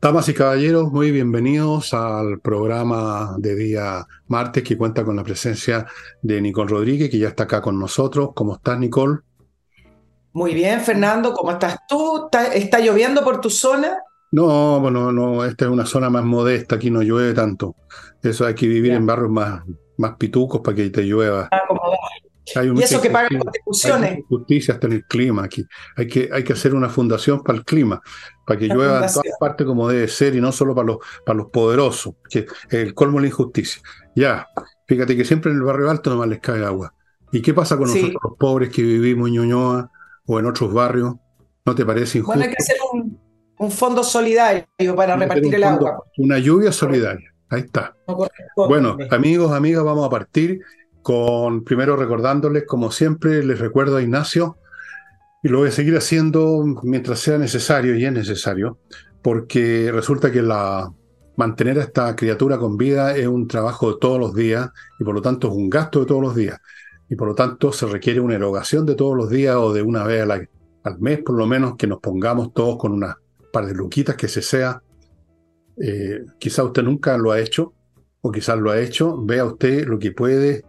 [0.00, 5.86] Damas y caballeros, muy bienvenidos al programa de día martes que cuenta con la presencia
[6.20, 8.30] de Nicole Rodríguez, que ya está acá con nosotros.
[8.34, 9.20] ¿Cómo estás, Nicole?
[10.32, 12.28] Muy bien, Fernando, ¿cómo estás tú?
[12.52, 13.96] ¿Está, lloviendo por tu zona?
[14.32, 17.74] No, bueno, no, esta es una zona más modesta, aquí no llueve tanto.
[18.22, 19.62] Eso hay que vivir en barrios más,
[19.96, 21.48] más pitucos para que te llueva.
[21.50, 21.62] Ah,
[22.54, 24.20] y eso que pagan contribuciones.
[24.28, 25.64] Justicia hasta en el clima aquí.
[25.96, 28.00] Hay que, hay que hacer una fundación para el clima,
[28.46, 31.36] para que llueva en todas partes como debe ser y no solo para los, para
[31.38, 33.82] los poderosos, que el colmo de la injusticia.
[34.14, 34.46] Ya,
[34.86, 36.94] fíjate que siempre en el barrio alto nomás les cae agua.
[37.32, 39.90] ¿Y qué pasa con nosotros los pobres que vivimos en Ñuñoa
[40.26, 41.16] o en otros barrios?
[41.64, 42.38] ¿No te parece injusto?
[42.38, 42.76] Bueno, hay que hacer
[43.58, 46.04] un, fondo solidario para repartir el agua.
[46.18, 47.32] Una lluvia solidaria.
[47.48, 47.96] Ahí está.
[48.56, 50.60] bueno, amigos, amigas, vamos a partir
[51.06, 54.58] con primero recordándoles, como siempre, les recuerdo a Ignacio,
[55.40, 58.80] y lo voy a seguir haciendo mientras sea necesario, y es necesario,
[59.22, 60.92] porque resulta que la,
[61.36, 65.14] mantener a esta criatura con vida es un trabajo de todos los días, y por
[65.14, 66.58] lo tanto es un gasto de todos los días,
[67.08, 70.02] y por lo tanto se requiere una erogación de todos los días o de una
[70.02, 73.16] vez al mes, por lo menos, que nos pongamos todos con una
[73.52, 74.82] par de luquitas que se sea.
[75.80, 77.74] Eh, quizá usted nunca lo ha hecho,
[78.22, 80.64] o quizás lo ha hecho, vea usted lo que puede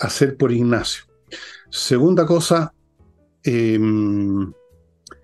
[0.00, 1.04] hacer por Ignacio.
[1.70, 2.72] Segunda cosa,
[3.44, 4.52] em,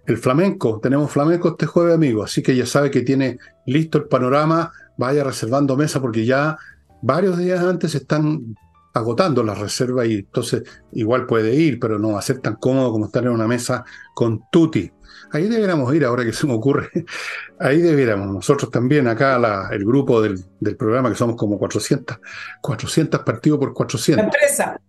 [0.06, 0.78] el flamenco.
[0.80, 4.72] Tenemos flamenco este jueves, amigo, así que ya sabe que tiene listo el panorama.
[4.96, 6.56] Vaya reservando mesa porque ya
[7.02, 8.54] varios días antes están
[8.94, 12.92] agotando las reservas y entonces igual puede ir, pero no va a ser tan cómodo
[12.92, 14.90] como estar en una mesa con Tuti.
[15.32, 16.88] Ahí deberíamos ir, ahora que se me ocurre.
[17.58, 18.28] Ahí deberíamos.
[18.32, 20.44] Nosotros también, acá el grupo del,
[20.76, 22.18] programa, que somos como 400,
[22.60, 24.16] 400 partidos por 400.
[24.16, 24.80] La empresa.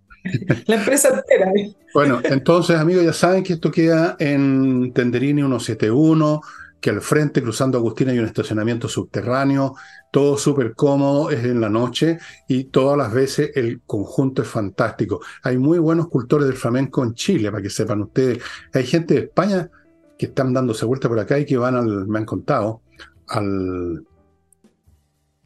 [0.65, 1.51] La empresa entera.
[1.93, 6.41] Bueno, entonces, amigos, ya saben que esto queda en Tenderini 171,
[6.81, 9.75] que al frente, cruzando Agustina, hay un estacionamiento subterráneo,
[10.11, 15.21] todo súper cómodo, es en la noche y todas las veces el conjunto es fantástico.
[15.43, 18.39] Hay muy buenos cultores del flamenco en Chile, para que sepan ustedes.
[18.73, 19.69] Hay gente de España
[20.17, 22.81] que están dándose vuelta por acá y que van al, me han contado,
[23.27, 24.05] al,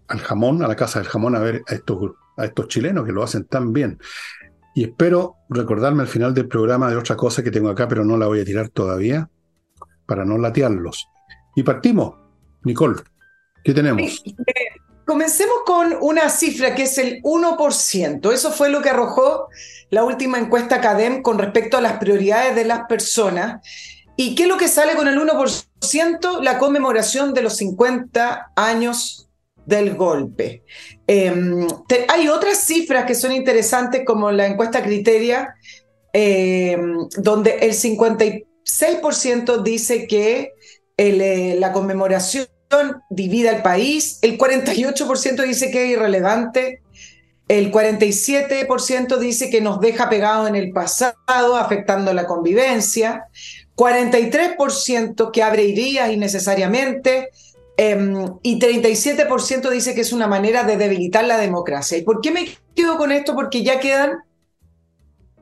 [0.08, 3.12] al jamón, a la casa del jamón, a ver a estos, a estos chilenos que
[3.12, 4.00] lo hacen tan bien.
[4.74, 8.18] Y espero recordarme al final del programa de otra cosa que tengo acá, pero no
[8.18, 9.30] la voy a tirar todavía,
[10.06, 11.08] para no latearlos.
[11.56, 12.16] Y partimos.
[12.64, 13.02] Nicole,
[13.64, 14.24] ¿qué tenemos?
[15.06, 18.32] Comencemos con una cifra que es el 1%.
[18.32, 19.48] Eso fue lo que arrojó
[19.90, 23.62] la última encuesta CADEM con respecto a las prioridades de las personas.
[24.22, 26.44] ¿Y qué es lo que sale con el 1%?
[26.44, 29.28] La conmemoración de los 50 años
[29.66, 30.64] del golpe.
[31.08, 31.68] Em,
[32.08, 35.56] hay otras cifras que son interesantes, como la encuesta Criteria,
[36.14, 40.52] em, donde el 56% dice que
[40.98, 42.46] eh, la conmemoración
[43.10, 46.84] divide al país, el 48% dice que es irrelevante,
[47.48, 53.26] el 47% dice que nos deja pegados en el pasado, afectando la convivencia,
[53.82, 57.30] 43% que abre innecesariamente
[57.78, 61.98] em, y 37% dice que es una manera de debilitar la democracia.
[61.98, 63.34] ¿Y por qué me quedo con esto?
[63.34, 64.20] Porque ya quedan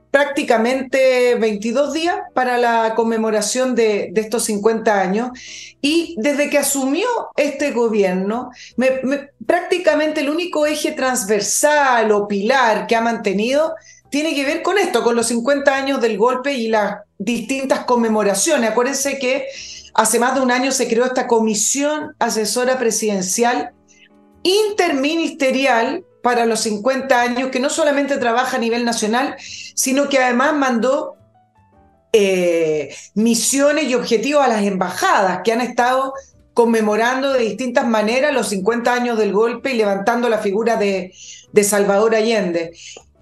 [0.10, 5.32] prácticamente 22 días para la conmemoración de, estos 50 años
[5.82, 8.52] y desde que asumió este gobierno,
[9.46, 13.76] prácticamente el único eje transversal o pilar que ha mantenido
[14.10, 18.72] tiene que ver con esto, con los 50 años del golpe y las distintas conmemoraciones.
[18.72, 19.46] Acuérdense que
[19.94, 23.72] hace más de un año se creó esta comisión asesora presidencial
[24.44, 30.54] interministerial para los 50 años, que no solamente trabaja a nivel nacional, sino que además
[30.56, 31.16] mandó
[32.12, 36.14] eh, misiones y objetivos a las embajadas que han estado
[36.54, 41.14] conmemorando de distintas maneras los 50 años del golpe y levantando la figura de,
[41.54, 42.74] de Salvador Allende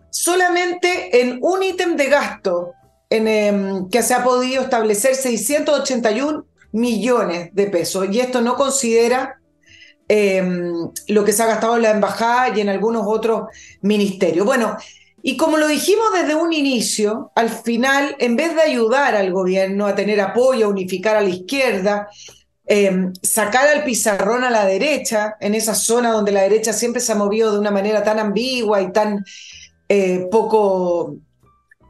[0.09, 2.74] solamente en un ítem de gasto
[3.09, 8.07] en, em, que se ha podido establecer 681 millones de pesos.
[8.12, 9.39] Y esto no considera
[10.09, 13.50] em, lo que se ha gastado en la embajada y en algunos otros
[13.81, 14.45] ministerios.
[14.45, 14.77] Bueno,
[15.21, 19.86] y como lo dijimos desde un inicio, al final, en vez de ayudar al gobierno
[19.86, 22.07] a tener apoyo, a unificar a la izquierda,
[22.65, 27.12] em, sacar al pizarrón a la derecha, en esa zona donde la derecha siempre se
[27.12, 29.25] ha movido de una manera tan ambigua y tan
[29.89, 31.16] eh, poco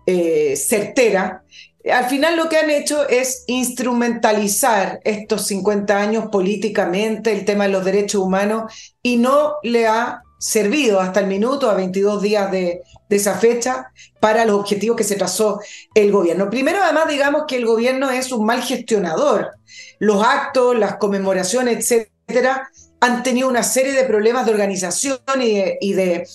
[0.05, 1.43] eh, certera,
[1.91, 7.71] al final lo que han hecho es instrumentalizar estos 50 años políticamente, el tema de
[7.71, 12.81] los derechos humanos, y no le ha servido hasta el minuto, a 22 días de,
[13.09, 15.61] esa fecha, para los objetivos que se trazó
[15.93, 16.49] el gobierno.
[16.49, 19.51] Primero, además, digamos que el gobierno es un mal gestionador.
[19.99, 25.93] Los actos, las conmemoraciones, etc etcétera, han tenido una serie de problemas de organización y
[25.93, 26.27] de,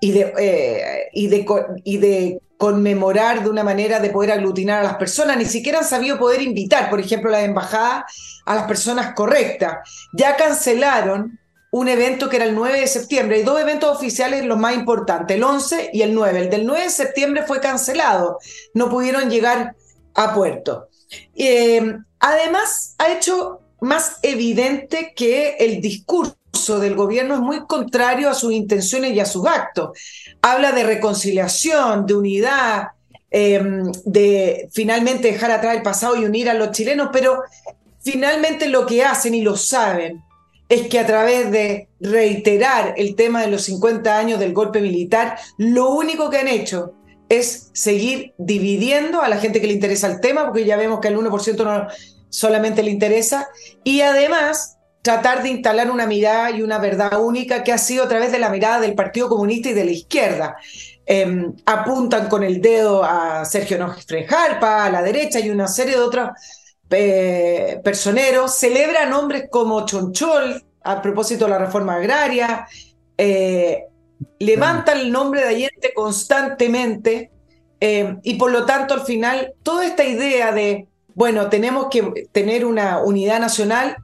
[0.00, 1.46] y de, eh, y de,
[1.84, 5.84] y de conmemorar de una manera de poder aglutinar a las personas, ni siquiera han
[5.84, 8.04] sabido poder invitar, por ejemplo, las embajadas
[8.44, 9.78] a las personas correctas.
[10.12, 11.38] Ya cancelaron
[11.70, 13.36] un evento que era el 9 de septiembre.
[13.36, 16.40] Hay dos eventos oficiales los más importantes, el 11 y el 9.
[16.40, 18.38] El del 9 de septiembre fue cancelado,
[18.74, 19.74] no pudieron llegar
[20.14, 20.88] a puerto.
[21.34, 28.34] Eh, además, ha hecho más evidente que el discurso del gobierno es muy contrario a
[28.34, 29.98] sus intenciones y a sus actos.
[30.42, 32.88] Habla de reconciliación, de unidad,
[33.30, 37.42] em, de finalmente dejar atrás el pasado y unir a los chilenos, pero
[38.00, 40.22] finalmente lo que hacen y lo saben
[40.68, 45.38] es que a través de reiterar el tema de los 50 años del golpe militar,
[45.56, 46.92] lo único que han hecho
[47.28, 51.08] es seguir dividiendo a la gente que le interesa el tema, porque ya vemos que
[51.08, 51.86] al 1% no
[52.30, 53.48] solamente le interesa,
[53.84, 58.08] y además tratar de instalar una mirada y una verdad única que ha sido a
[58.08, 60.56] través de la mirada del Partido Comunista y de la izquierda.
[61.06, 66.00] Em, apuntan con el dedo a Sergio Frejalpa, a la derecha y una serie de
[66.00, 66.30] otros
[66.90, 72.66] eh, personeros, celebran nombres como Chonchol a propósito de la reforma agraria,
[73.16, 73.84] eh,
[74.38, 77.30] levantan el nombre de Allende constantemente.
[77.80, 82.64] Em, y por lo tanto al final toda esta idea de, bueno, tenemos que tener
[82.64, 83.96] una unidad nacional,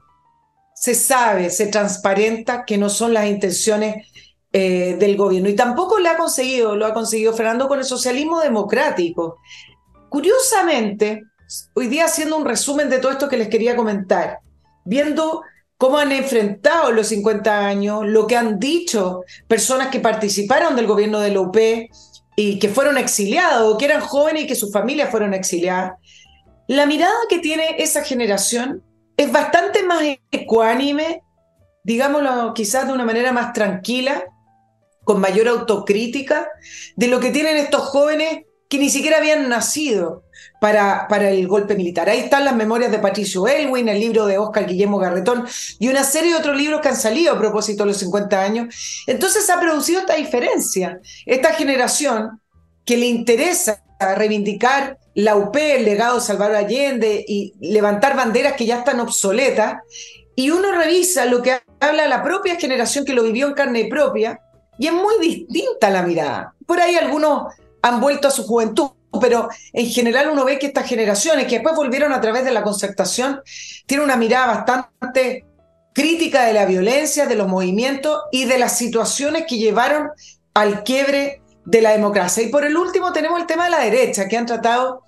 [0.84, 4.06] se sabe, se transparenta que no son las intenciones
[4.52, 5.48] eh, del gobierno.
[5.48, 9.38] Y tampoco lo ha conseguido, lo ha conseguido Fernando con el socialismo democrático.
[10.10, 11.22] Curiosamente,
[11.72, 14.40] hoy día haciendo un resumen de todo esto que les quería comentar,
[14.84, 15.40] viendo
[15.78, 21.18] cómo han enfrentado los 50 años, lo que han dicho personas que participaron del gobierno
[21.18, 21.56] de la UP
[22.36, 25.94] y que fueron exiliados, o que eran jóvenes y que sus familias fueron exiliadas.
[26.68, 28.82] La mirada que tiene esa generación
[29.16, 31.22] es bastante más ecuánime,
[31.82, 34.24] digámoslo quizás de una manera más tranquila,
[35.04, 36.48] con mayor autocrítica,
[36.96, 40.24] de lo que tienen estos jóvenes que ni siquiera habían nacido
[40.60, 42.08] para, para, el golpe militar.
[42.08, 45.46] Ahí están las memorias de Patricio Elwin, el libro de Oscar Guillermo Garretón
[45.78, 49.04] y una serie de otros libros que han salido a propósito de los 50 años.
[49.06, 50.98] Entonces ha producido esta diferencia.
[51.26, 52.40] Esta generación
[52.84, 53.83] que le interesa
[54.14, 59.76] reivindicar la UP, el legado de Salvador Allende y levantar banderas que ya están obsoletas.
[60.36, 64.40] Y uno revisa lo que habla la propia generación que lo vivió en carne propia
[64.78, 66.54] y es muy distinta la mirada.
[66.66, 68.90] Por ahí algunos han vuelto a su juventud,
[69.20, 72.64] pero en general uno ve que estas generaciones que después volvieron a través de la
[72.64, 73.40] concertación
[73.86, 75.44] tienen una mirada bastante
[75.92, 80.10] crítica de la violencia, de los movimientos y de las situaciones que llevaron
[80.52, 82.42] al quiebre de la democracia.
[82.42, 85.02] Y por el último tenemos el tema de la derecha, que han tratado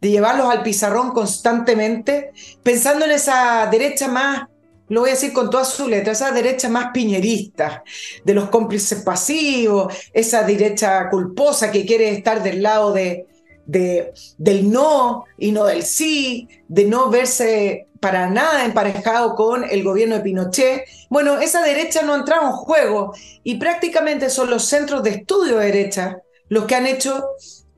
[0.00, 2.32] de llevarlos al pizarrón constantemente,
[2.62, 4.48] pensando en esa derecha más,
[4.88, 7.84] lo voy a decir con todas sus letras, esa derecha más piñerista,
[8.24, 13.26] de los cómplices pasivos, esa derecha culposa que quiere estar del lado de,
[13.64, 19.84] de, del no y no del sí, de no verse para nada emparejado con el
[19.84, 20.84] gobierno de Pinochet.
[21.08, 23.14] Bueno, esa derecha no ha entrado en juego
[23.44, 26.18] y prácticamente son los centros de estudio de derecha
[26.48, 27.24] los que han hecho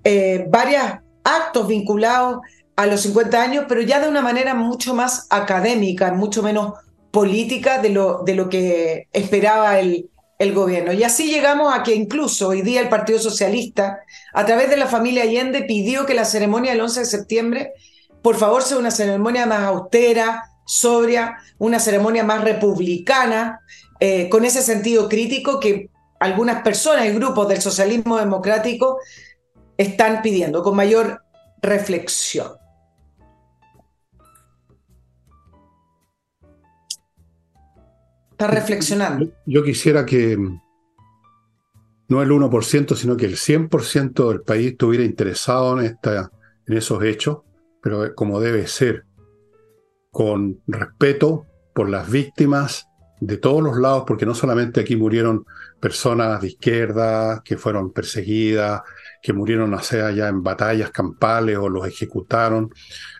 [0.03, 0.83] eh, varios
[1.25, 2.39] actos vinculados
[2.75, 6.73] a los 50 años, pero ya de una manera mucho más académica, mucho menos
[7.11, 10.95] política de lo, de lo que esperaba el, el gobierno.
[10.95, 14.01] Y así llegamos a que incluso hoy día el Partido Socialista,
[14.33, 17.73] a través de la familia Allende, pidió que la ceremonia del 11 de septiembre
[18.25, 23.61] por favor, sea una ceremonia más austera, sobria, una ceremonia más republicana,
[24.01, 28.99] eh, con ese sentido crítico que algunas personas y grupos del socialismo democrático
[29.77, 31.21] están pidiendo, con mayor
[31.61, 32.53] reflexión.
[38.31, 39.31] Está reflexionando.
[39.45, 40.39] Yo quisiera que
[42.09, 46.31] no el 1%, sino que el 100% del país estuviera interesado en, esta,
[46.67, 47.41] en esos hechos
[47.85, 49.05] pero como debe ser,
[50.11, 52.89] con respeto por las víctimas
[53.21, 55.45] de todos los lados, porque no solamente aquí murieron
[55.81, 58.81] personas de izquierda que fueron perseguidas,
[59.23, 62.71] que murieron sea allá en batallas campales o los ejecutaron,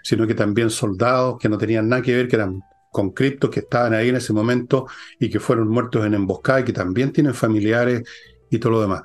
[0.03, 3.93] sino que también soldados que no tenían nada que ver, que eran conscriptos que estaban
[3.93, 4.87] ahí en ese momento
[5.21, 8.03] y que fueron muertos en emboscada y que también tienen familiares
[8.49, 9.03] y todo lo demás.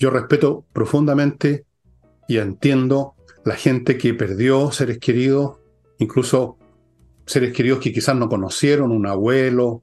[0.00, 1.64] Yo respeto profundamente
[2.26, 5.58] y entiendo la gente que perdió seres queridos,
[5.98, 6.58] incluso
[7.26, 9.82] seres queridos que quizás no conocieron, un abuelo,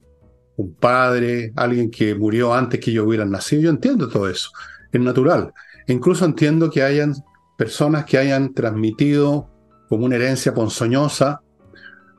[0.56, 3.62] un padre, alguien que murió antes que ellos hubieran nacido.
[3.62, 4.50] Yo entiendo todo eso,
[4.92, 5.52] es natural.
[5.86, 7.14] Incluso entiendo que hayan
[7.56, 9.50] personas que hayan transmitido
[9.88, 11.42] como una herencia ponzoñosa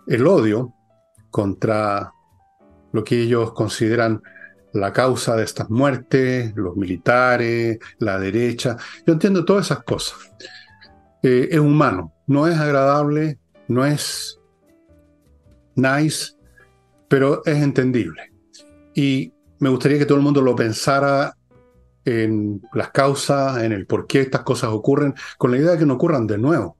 [0.07, 0.73] el odio
[1.29, 2.11] contra
[2.91, 4.21] lo que ellos consideran
[4.73, 8.77] la causa de estas muertes, los militares, la derecha.
[9.05, 10.17] Yo entiendo todas esas cosas.
[11.23, 14.39] Eh, es humano, no es agradable, no es
[15.75, 16.33] nice,
[17.07, 18.31] pero es entendible.
[18.95, 21.35] Y me gustaría que todo el mundo lo pensara
[22.05, 25.85] en las causas, en el por qué estas cosas ocurren, con la idea de que
[25.85, 26.77] no ocurran de nuevo.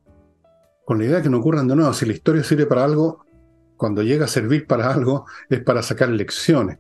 [0.86, 1.94] Con la idea de que no ocurran de nuevo.
[1.94, 3.26] Si la historia sirve para algo,
[3.78, 6.80] cuando llega a servir para algo, es para sacar lecciones.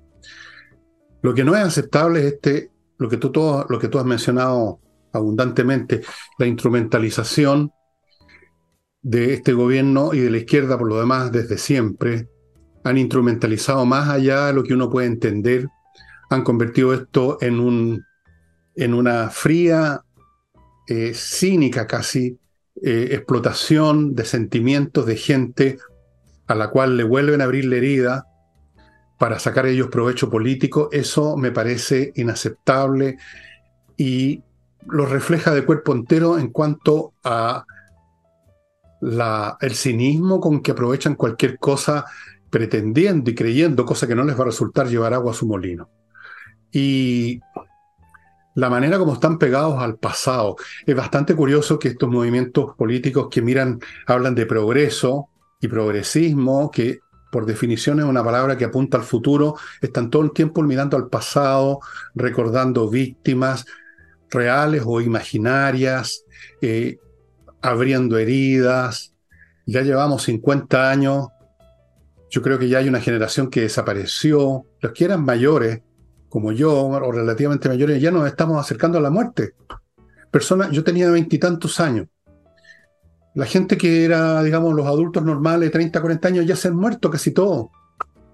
[1.21, 4.05] Lo que no es aceptable es este, lo que tú, todo, lo que tú has
[4.05, 4.79] mencionado
[5.13, 6.01] abundantemente,
[6.37, 7.71] la instrumentalización
[9.01, 12.27] de este gobierno y de la izquierda por lo demás desde siempre.
[12.83, 15.67] Han instrumentalizado más allá de lo que uno puede entender,
[16.29, 18.03] han convertido esto en, un,
[18.75, 20.01] en una fría,
[20.87, 22.37] eh, cínica casi,
[22.83, 25.77] eh, explotación de sentimientos de gente
[26.47, 28.25] a la cual le vuelven a abrir la herida
[29.19, 33.17] para sacar ellos provecho político, eso me parece inaceptable
[33.95, 34.43] y
[34.87, 37.65] lo refleja de cuerpo entero en cuanto a
[39.01, 42.05] la, el cinismo con que aprovechan cualquier cosa
[42.49, 45.89] pretendiendo y creyendo, cosa que no les va a resultar llevar agua a su molino.
[46.71, 47.39] Y
[48.55, 50.57] la manera como están pegados al pasado.
[50.85, 55.29] Es bastante curioso que estos movimientos políticos que miran, hablan de progreso
[55.61, 56.99] y progresismo, que
[57.31, 61.07] por definición es una palabra que apunta al futuro, están todo el tiempo mirando al
[61.07, 61.79] pasado,
[62.13, 63.65] recordando víctimas
[64.31, 66.23] reales o imaginarias,
[66.61, 66.97] eh,
[67.61, 69.13] abriendo heridas.
[69.65, 71.27] Ya llevamos 50 años,
[72.29, 75.81] yo creo que ya hay una generación que desapareció, los que eran mayores,
[76.29, 79.53] como yo, o relativamente mayores, ya nos estamos acercando a la muerte.
[80.31, 82.07] Personas, yo tenía veintitantos años,
[83.33, 87.09] la gente que era, digamos, los adultos normales, 30, 40 años, ya se han muerto
[87.09, 87.67] casi todos.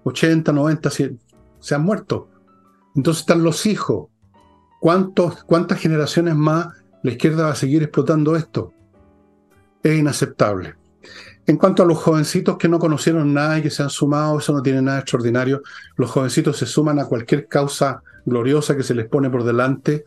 [0.04, 2.28] 80, 90, se han muerto.
[2.96, 4.08] Entonces están los hijos.
[4.80, 6.68] ¿Cuántos, ¿Cuántas generaciones más
[7.02, 8.72] la izquierda va a seguir explotando esto?
[9.82, 10.74] Es inaceptable.
[11.46, 14.52] En cuanto a los jovencitos que no conocieron nada y que se han sumado, eso
[14.52, 15.62] no tiene nada extraordinario.
[15.96, 20.04] Los jovencitos se suman a cualquier causa gloriosa que se les pone por delante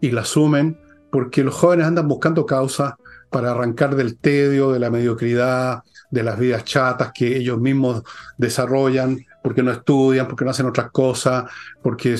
[0.00, 0.78] y la asumen
[1.10, 2.94] porque los jóvenes andan buscando causas
[3.30, 8.02] para arrancar del tedio, de la mediocridad, de las vidas chatas que ellos mismos
[8.38, 11.44] desarrollan, porque no estudian, porque no hacen otras cosas,
[11.82, 12.18] porque,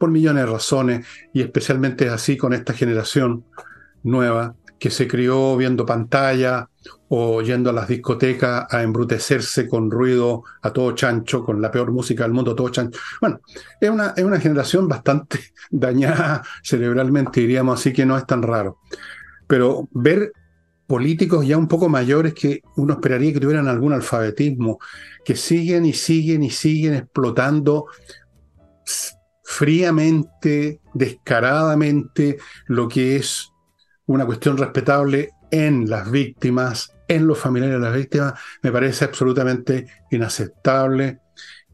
[0.00, 3.44] por millones de razones, y especialmente es así con esta generación
[4.02, 6.70] nueva que se crió viendo pantalla
[7.08, 11.92] o yendo a las discotecas a embrutecerse con ruido a todo chancho, con la peor
[11.92, 12.98] música del mundo a todo chancho.
[13.20, 13.40] Bueno,
[13.78, 15.38] es una, es una generación bastante
[15.70, 18.78] dañada cerebralmente, diríamos así, que no es tan raro
[19.50, 20.32] pero ver
[20.86, 24.78] políticos ya un poco mayores que uno esperaría que tuvieran algún alfabetismo,
[25.24, 27.86] que siguen y siguen y siguen explotando
[29.50, 32.38] fríamente, descaradamente,
[32.68, 33.50] lo que es
[34.06, 39.88] una cuestión respetable en las víctimas, en los familiares de las víctimas, me parece absolutamente
[40.12, 41.18] inaceptable.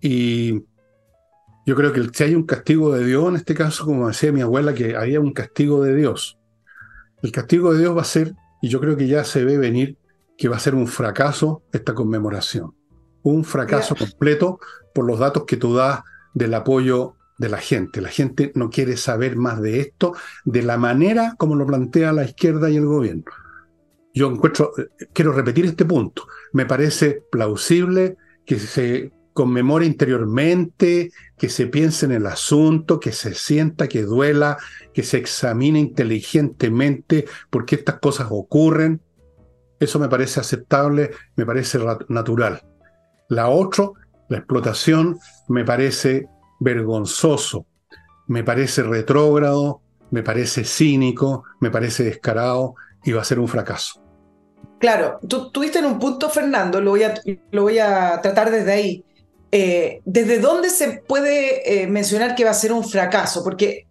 [0.01, 0.65] Y
[1.67, 4.41] yo creo que si hay un castigo de Dios, en este caso, como decía mi
[4.41, 6.39] abuela, que había un castigo de Dios,
[7.23, 9.99] el castigo de Dios va a ser, y yo creo que ya se ve venir,
[10.39, 12.75] que va a ser un fracaso esta conmemoración.
[13.23, 14.61] Un fracaso completo
[14.95, 16.01] por los datos que tú das
[16.33, 18.01] del apoyo de la gente.
[18.01, 20.15] La gente no quiere saber más de esto,
[20.45, 23.25] de la manera como lo plantea la izquierda y el gobierno.
[24.15, 28.17] Yo encuentro, eh, quiero repetir este punto, me parece plausible
[28.47, 34.57] que se conmemore interiormente, que se piense en el asunto, que se sienta, que duela,
[34.95, 39.03] que se examine inteligentemente por qué estas cosas ocurren.
[39.79, 41.79] Eso me parece aceptable, me parece
[42.09, 42.63] natural.
[43.29, 43.91] La otra,
[44.31, 46.27] la explotación, me parece
[46.59, 47.67] vergonzoso,
[48.27, 54.03] me parece retrógrado, me parece cínico, me parece descarado y va a ser un fracaso.
[54.79, 57.15] Claro, tú tuviste en un punto, Fernando, lo voy a,
[57.51, 59.05] lo voy a tratar desde ahí.
[59.53, 63.43] Eh, ¿desde dónde se puede eh, mencionar que va a ser un fracaso?
[63.43, 63.87] Porque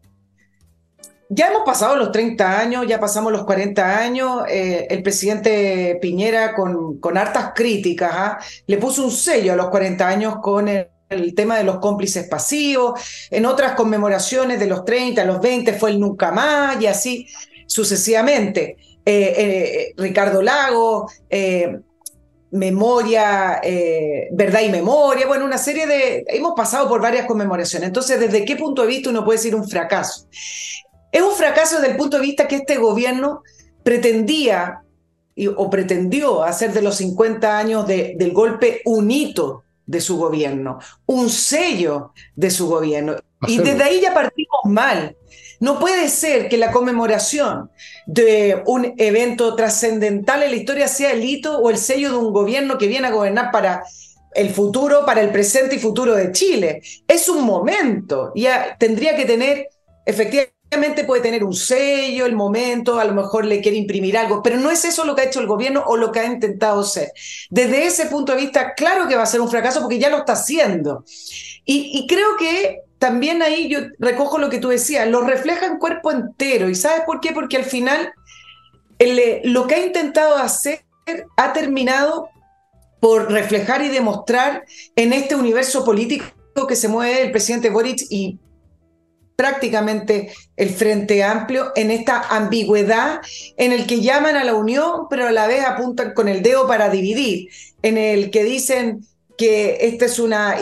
[1.30, 6.54] ya hemos pasado los 30 años, ya pasamos los 40 años, eh, el presidente Piñera
[6.54, 8.38] con, con hartas críticas, ¿ah?
[8.68, 10.88] le puso un sello a los 40 años con el,
[11.36, 16.00] tema de los cómplices pasivos, en otras conmemoraciones de los 30, los 20 fue el
[16.00, 17.28] nunca más y así
[17.68, 18.78] sucesivamente.
[19.98, 21.08] Ricardo Lago,
[22.56, 26.26] memoria, eh, verdad y memoria, bueno, una serie de...
[26.28, 27.88] Hemos pasado por varias conmemoraciones.
[27.88, 30.28] Entonces, ¿desde qué punto de vista uno puede decir un fracaso?
[31.12, 33.42] Es un fracaso desde el punto de vista que este gobierno
[33.84, 34.82] pretendía
[35.58, 41.30] o pretendió hacer de los 50 años del golpe un hito de su gobierno, un
[41.30, 43.16] sello de su gobierno.
[43.48, 45.16] Y desde ahí ya partimos mal.
[45.60, 47.70] No puede ser que la conmemoración
[48.06, 52.34] de un evento trascendental en la historia sea el hito o el sello de un
[52.34, 53.84] gobierno que viene a gobernar para
[54.34, 56.82] el futuro, para el presente y futuro de Chile.
[57.08, 59.70] Es un momento, ya tendría que tener,
[60.06, 60.55] efectivamente
[61.06, 64.72] puede tener un sello, el momento, a lo mejor le quiere imprimir algo, pero no
[64.72, 67.12] es eso lo que ha hecho el gobierno o lo que ha intentado ser.
[67.50, 70.18] Desde ese punto de vista, claro que va a ser un fracaso porque ya lo
[70.18, 71.04] está haciendo.
[71.66, 76.12] y creo que también ahí yo recojo lo que tú decías, lo refleja en cuerpo
[76.12, 76.70] entero.
[76.70, 77.34] ¿Y sabes por qué?
[77.34, 78.14] Porque al final
[79.00, 80.86] eh, lo que ha intentado hacer
[81.38, 82.30] ha terminado
[83.00, 84.66] por reflejar y demostrar
[84.96, 86.26] en este universo político
[86.68, 88.40] que se mueve el presidente Boric y
[89.36, 93.22] prácticamente el Frente Amplio en esta ambigüedad
[93.58, 96.68] en el que llaman a la unión, pero a la vez apuntan con el dedo
[96.68, 97.50] para dividir,
[97.82, 99.06] en el que dicen
[99.38, 100.58] que este es una,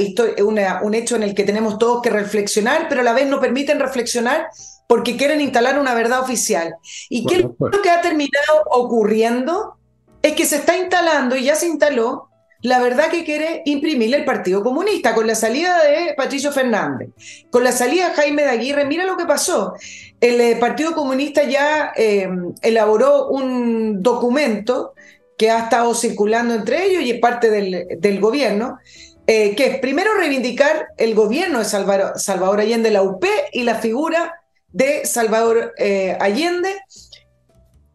[0.81, 3.79] un hecho en el que tenemos todos que reflexionar, pero a la vez no permiten
[3.79, 4.47] reflexionar
[4.87, 6.75] porque quieren instalar una verdad oficial.
[7.09, 9.77] ¿Y qué lo que ha terminado ocurriendo?
[10.21, 12.29] Es que se está instalando y ya se instaló
[12.63, 17.09] la verdad que quiere imprimirle el Partido Comunista con la salida de Patricio Fernández,
[17.49, 18.85] con la salida de Jaime de Aguirre.
[18.85, 19.73] Mira lo que pasó.
[20.21, 22.29] El eh, Partido Comunista ya eh,
[22.61, 24.93] elaboró un documento
[25.37, 28.79] que ha estado circulando entre ellos y es parte del, gobierno,
[29.27, 34.35] eh, que es primero reivindicar el gobierno de Salvador, Allende, la UP, y la figura
[34.71, 35.73] de Salvador
[36.19, 36.77] Allende,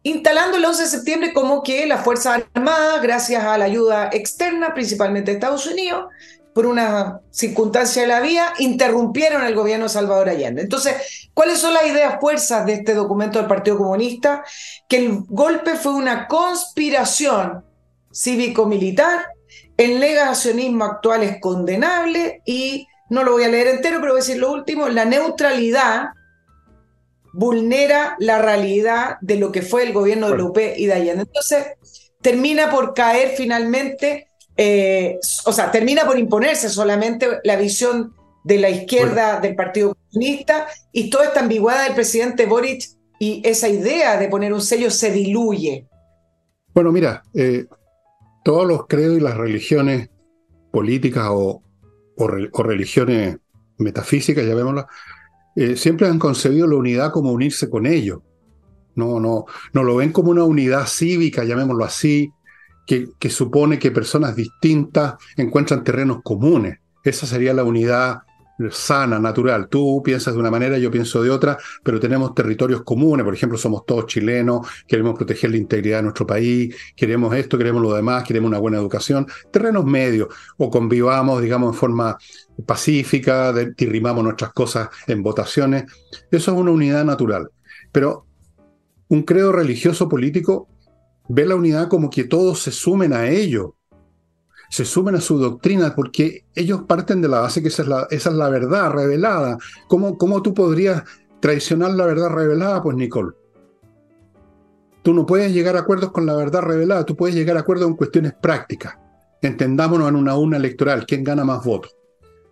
[0.09, 4.73] instalando el 11 de septiembre como que las Fuerzas Armadas, gracias a la ayuda externa,
[4.73, 6.05] principalmente de Estados Unidos,
[6.53, 10.63] por una circunstancia de la vía, interrumpieron el gobierno de Salvador Allende.
[10.63, 14.43] Entonces, ¿cuáles son las ideas fuerzas de este documento del Partido Comunista?
[14.87, 17.63] Que el golpe fue una conspiración
[18.11, 19.27] cívico-militar,
[19.77, 24.23] el negacionismo actual es condenable y, no lo voy a leer entero, pero voy a
[24.23, 26.09] decir lo último, la neutralidad
[27.33, 31.23] vulnera la realidad de lo que fue el gobierno de Lupe y de Allende.
[31.23, 31.65] Entonces,
[32.21, 34.29] termina por caer finalmente
[34.61, 38.13] eh, o sea, termina por imponerse solamente la visión
[38.43, 42.83] de la izquierda del Partido Comunista y toda esta ambigüedad del presidente Boric
[43.19, 45.87] y esa idea de poner un sello se diluye.
[46.73, 47.67] Bueno, mira, eh,
[48.43, 50.09] todos los credos y las religiones
[50.73, 51.63] políticas o,
[52.17, 53.37] religiones
[53.77, 54.87] metafísicas, llamémoslas,
[55.55, 58.19] eh, siempre han concebido la unidad como unirse con ellos.
[58.95, 62.31] No, no, no lo ven como una unidad cívica, llamémoslo así,
[63.19, 66.79] que, supone que personas distintas encuentran terrenos comunes.
[67.03, 68.21] Esa sería la unidad
[68.71, 69.69] sana, natural.
[69.69, 73.23] Tú piensas de una manera, yo pienso de otra, pero tenemos territorios comunes.
[73.23, 77.81] Por ejemplo, somos todos chilenos, queremos proteger la integridad de nuestro país, queremos esto, queremos
[77.81, 79.27] lo demás, queremos una buena educación.
[79.51, 82.17] Terrenos medios, o convivamos, digamos, en forma
[82.65, 85.85] pacífica, dirrimamos nuestras cosas en votaciones.
[86.31, 87.49] Eso es una unidad natural.
[87.91, 88.25] Pero
[89.07, 90.67] un credo religioso político
[91.27, 93.75] ve la unidad como que todos se sumen a ello,
[94.69, 98.07] se sumen a su doctrina, porque ellos parten de la base que esa es la,
[98.11, 99.57] esa es la verdad revelada.
[99.87, 101.03] ¿Cómo, ¿Cómo tú podrías
[101.39, 102.83] traicionar la verdad revelada?
[102.83, 103.35] Pues Nicole.
[105.01, 107.87] Tú no puedes llegar a acuerdos con la verdad revelada, tú puedes llegar a acuerdos
[107.87, 108.95] en cuestiones prácticas.
[109.41, 111.95] Entendámonos en una urna electoral, quién gana más votos.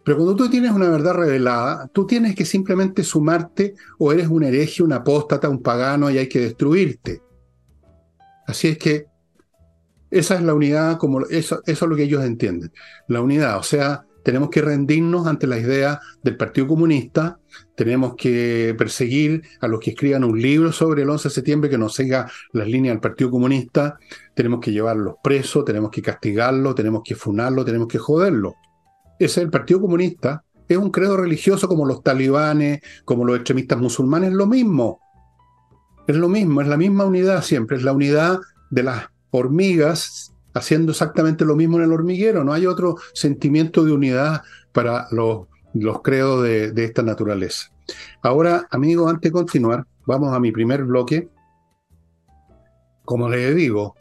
[0.07, 4.41] Pero cuando tú tienes una verdad revelada, tú tienes que simplemente sumarte o eres un
[4.41, 7.21] hereje, un apóstata, un pagano y hay que destruirte.
[8.47, 9.07] Así es que
[10.09, 12.71] esa es la unidad, como eso, eso es lo que ellos entienden.
[13.09, 17.41] La unidad, o sea, tenemos que rendirnos ante la idea del Partido Comunista,
[17.75, 21.77] tenemos que perseguir a los que escriban un libro sobre el 11 de septiembre que
[21.77, 23.99] nos siga las líneas del Partido Comunista,
[24.33, 28.55] tenemos que llevarlos presos, tenemos que castigarlo, tenemos que funarlo, tenemos que joderlo.
[29.19, 34.33] Es el Partido Comunista, es un credo religioso como los talibanes, como los extremistas musulmanes,
[34.33, 34.99] lo mismo.
[36.07, 40.91] Es lo mismo, es la misma unidad siempre, es la unidad de las hormigas haciendo
[40.91, 42.43] exactamente lo mismo en el hormiguero.
[42.43, 47.71] No hay otro sentimiento de unidad para los, los credos de, de esta naturaleza.
[48.21, 51.29] Ahora, amigos, antes de continuar, vamos a mi primer bloque.
[53.05, 53.95] Como les digo,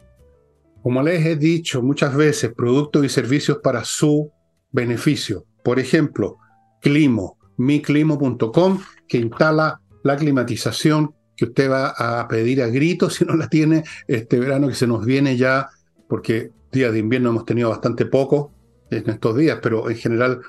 [0.81, 4.31] como les he dicho muchas veces, productos y servicios para su
[4.77, 5.45] beneficio.
[5.63, 6.37] Por ejemplo,
[6.81, 13.35] Climo, miclimo.com, que instala la climatización que usted va a pedir a gritos si no
[13.35, 15.67] la tiene este verano que se nos viene ya,
[16.07, 18.51] porque días de invierno hemos tenido bastante poco
[18.91, 20.41] en estos días, pero en general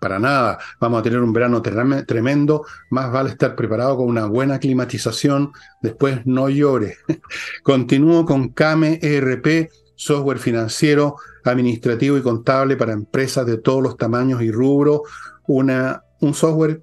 [0.00, 0.58] para nada.
[0.80, 2.66] Vamos a tener un verano tremendo.
[2.90, 5.52] Más vale estar preparado con una buena climatización.
[5.80, 6.98] Después no llore.
[7.62, 14.42] Continúo con Kame ERP, software financiero, administrativo y contable para empresas de todos los tamaños
[14.42, 15.02] y rubros,
[15.46, 16.82] una, un software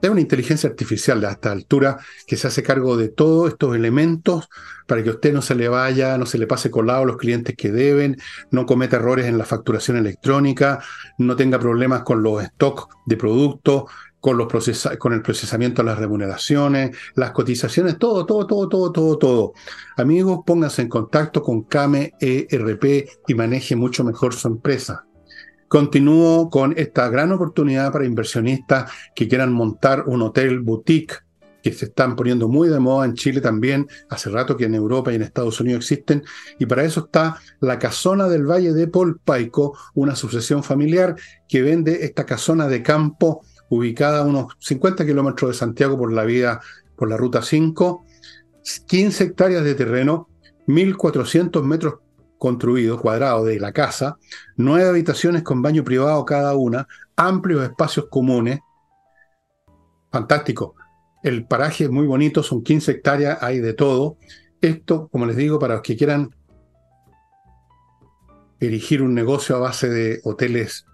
[0.00, 4.48] es una inteligencia artificial a esta altura que se hace cargo de todos estos elementos
[4.86, 7.16] para que a usted no se le vaya, no se le pase colado a los
[7.16, 8.16] clientes que deben,
[8.52, 10.80] no cometa errores en la facturación electrónica,
[11.18, 13.90] no tenga problemas con los stocks de productos,
[14.20, 14.48] con, los
[14.98, 19.52] con el procesamiento de las remuneraciones, las cotizaciones, todo, todo, todo, todo, todo, todo.
[19.96, 25.04] Amigos, pónganse en contacto con Kame ERP y maneje mucho mejor su empresa.
[25.68, 31.16] Continúo con esta gran oportunidad para inversionistas que quieran montar un hotel boutique
[31.62, 35.12] que se están poniendo muy de moda en Chile también, hace rato que en Europa
[35.12, 36.22] y en Estados Unidos existen,
[36.58, 41.16] y para eso está la Casona del Valle de Polpaico, una sucesión familiar
[41.48, 46.24] que vende esta casona de campo ubicada a unos 50 kilómetros de Santiago por la
[46.24, 46.60] vía,
[46.96, 48.04] por la ruta 5,
[48.86, 50.28] 15 hectáreas de terreno,
[50.66, 51.94] 1.400 metros
[52.38, 54.18] construido, cuadrado de la casa,
[54.56, 58.60] nueve habitaciones con baño privado cada una, amplios espacios comunes.
[60.10, 60.74] Fantástico.
[61.22, 64.16] El paraje es muy bonito, son 15 hectáreas, hay de todo.
[64.60, 66.30] Esto, como les digo, para los que quieran
[68.60, 70.86] dirigir un negocio a base de hoteles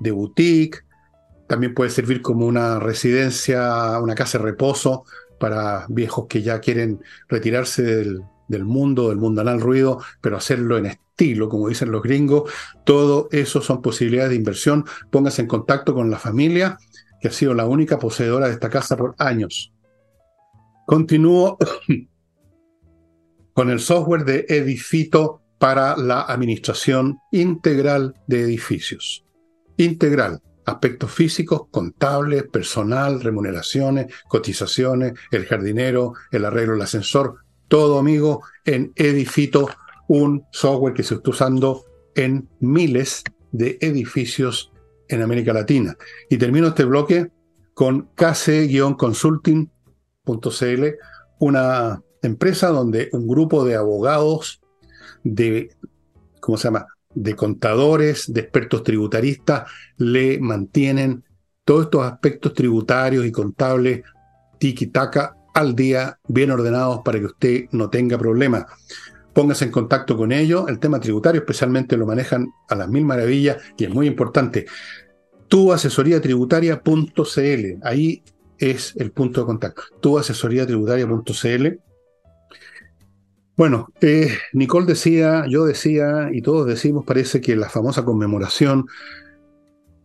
[0.00, 0.84] de boutique,
[1.52, 5.04] también puede servir como una residencia, una casa de reposo
[5.38, 10.86] para viejos que ya quieren retirarse del, del mundo, del mundanal ruido, pero hacerlo en
[10.86, 12.50] estilo, como dicen los gringos.
[12.86, 14.86] Todo eso son posibilidades de inversión.
[15.10, 16.78] Póngase en contacto con la familia,
[17.20, 19.74] que ha sido la única poseedora de esta casa por años.
[20.86, 21.58] Continúo
[23.52, 29.26] con el software de Edifito para la administración integral de edificios.
[29.76, 38.42] Integral aspectos físicos, contables, personal, remuneraciones, cotizaciones, el jardinero, el arreglo del ascensor, todo, amigo,
[38.64, 39.68] en Edifito,
[40.08, 44.72] un software que se está usando en miles de edificios
[45.08, 45.96] en América Latina.
[46.28, 47.32] Y termino este bloque
[47.74, 50.84] con kc-consulting.cl,
[51.38, 54.60] una empresa donde un grupo de abogados,
[55.24, 55.74] de,
[56.40, 61.24] ¿cómo se llama?, de contadores, de expertos tributaristas, le mantienen
[61.64, 64.02] todos estos aspectos tributarios y contables
[64.58, 68.64] tiki-taka al día, bien ordenados para que usted no tenga problemas.
[69.32, 70.68] Póngase en contacto con ellos.
[70.68, 74.66] El tema tributario especialmente lo manejan a las mil maravillas y es muy importante.
[75.48, 77.78] Tuasesoriatributaria.cl.
[77.82, 78.22] Ahí
[78.58, 79.82] es el punto de contacto.
[80.00, 81.91] Tuasesoriatributaria.cl.
[83.56, 88.86] Bueno, eh, Nicole decía, yo decía y todos decimos, parece que la famosa conmemoración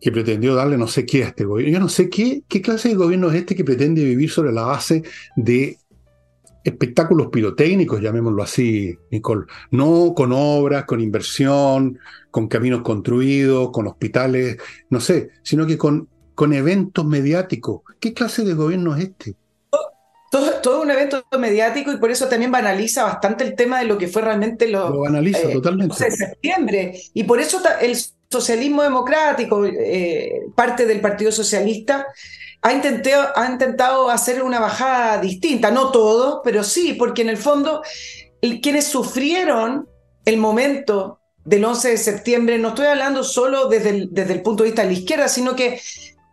[0.00, 1.72] que pretendió darle no sé qué a este gobierno.
[1.72, 4.62] Yo no sé qué, qué clase de gobierno es este que pretende vivir sobre la
[4.62, 5.02] base
[5.36, 5.78] de
[6.62, 9.46] espectáculos pirotécnicos, llamémoslo así, Nicole.
[9.70, 11.98] No con obras, con inversión,
[12.30, 14.58] con caminos construidos, con hospitales,
[14.90, 17.80] no sé, sino que con, con eventos mediáticos.
[17.98, 19.36] ¿Qué clase de gobierno es este?
[20.30, 23.96] Todo, todo, un evento mediático y por eso también banaliza bastante el tema de lo
[23.96, 26.04] que fue realmente lo, lo banaliza eh, totalmente.
[26.04, 27.00] de septiembre.
[27.14, 27.96] Y por eso el
[28.30, 32.06] socialismo democrático, eh, parte del Partido Socialista,
[32.60, 37.36] ha intentado, ha intentado hacer una bajada distinta, no todo, pero sí, porque en el
[37.36, 37.82] fondo
[38.62, 39.88] quienes sufrieron
[40.24, 44.62] el momento del 11 de septiembre, no estoy hablando solo desde el, desde el punto
[44.62, 45.80] de vista de la izquierda, sino que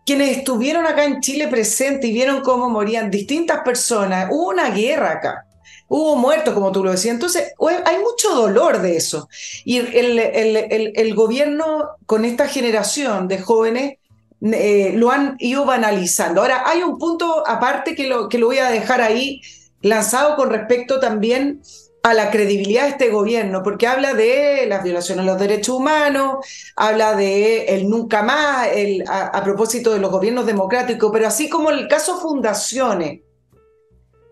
[0.06, 5.14] quienes estuvieron acá en Chile presentes y vieron cómo morían distintas personas, hubo una guerra
[5.14, 5.46] acá.
[5.88, 7.14] Hubo muertos, como tú lo decías.
[7.14, 7.54] Entonces,
[7.86, 9.30] hay mucho dolor de eso.
[9.66, 13.98] Y el, gobierno con esta generación de jóvenes
[14.42, 16.42] eh, lo han ido banalizando.
[16.42, 19.42] Ahora, hay un punto aparte que lo, que lo voy a dejar ahí
[19.82, 21.62] lanzado con respecto también
[22.06, 26.46] a la credibilidad de este gobierno, porque habla de las violaciones a los derechos humanos,
[26.76, 31.72] habla de el nunca más, el, a, propósito de los gobiernos democráticos, pero así como
[31.72, 33.22] el caso Fundaciones,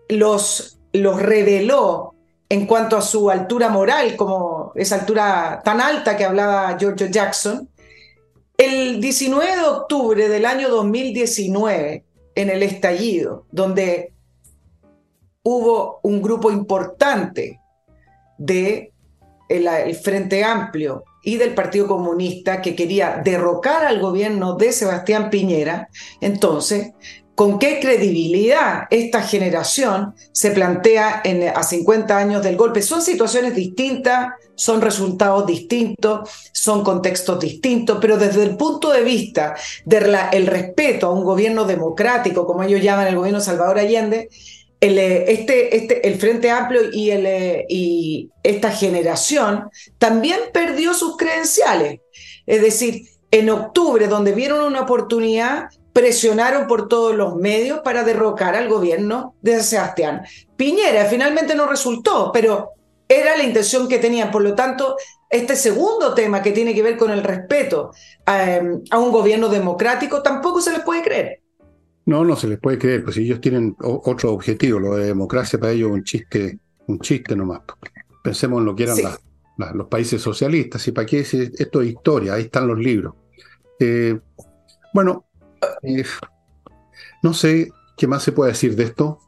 [0.08, 2.14] los los reveló
[2.48, 7.68] en cuanto a su altura moral, como esa altura tan alta que hablaba George Jackson,
[8.56, 12.04] el 19 de octubre del año 2019,
[12.36, 14.12] en el estallido, donde
[15.42, 17.58] hubo un grupo importante
[18.38, 18.92] de
[19.48, 25.88] el, Frente Amplio y del Partido Comunista que quería derrocar al gobierno de Sebastián Piñera,
[26.20, 26.92] entonces
[27.34, 32.80] con qué credibilidad esta generación se plantea en, a 50 años del golpe.
[32.80, 39.56] Son situaciones distintas, son resultados distintos, son contextos distintos, pero desde el punto de vista
[39.84, 44.28] del respeto a un gobierno democrático, como ellos llaman el gobierno Salvador Allende,
[44.86, 52.00] el, este, este, el Frente Amplio y, el, y esta generación también perdió sus credenciales.
[52.46, 58.56] Es decir, en octubre, donde vieron una oportunidad, presionaron por todos los medios para derrocar
[58.56, 60.22] al gobierno de Sebastián
[60.56, 61.06] Piñera.
[61.06, 62.72] Finalmente no resultó, pero
[63.08, 64.30] era la intención que tenían.
[64.30, 64.96] Por lo tanto,
[65.30, 67.92] este segundo tema que tiene que ver con el respeto
[68.26, 71.43] em, a, un gobierno democrático tampoco se les puede creer.
[72.06, 75.72] No, no se les puede creer, pues ellos tienen otro objetivo, lo de democracia para
[75.72, 77.62] ellos es un chiste, un chiste nomás.
[78.22, 78.98] Pensemos en lo que eran
[79.74, 83.14] los países socialistas, y para qué es, esto es historia, ahí están los libros.
[83.78, 84.18] Eh,
[84.92, 85.26] bueno,
[85.82, 86.04] eh,
[87.22, 89.18] no sé qué más se puede decir de esto.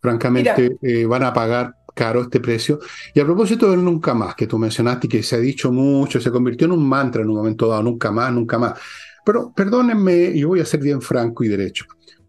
[0.00, 2.80] Francamente, eh, van a pagar caro este precio.
[3.14, 6.20] Y a propósito del nunca más, que tú mencionaste y que se ha dicho mucho,
[6.20, 8.80] se convirtió en un mantra en un momento dado, nunca más, nunca más.
[9.24, 11.84] Pero perdónenme, y voy a ser bien franco y derecho.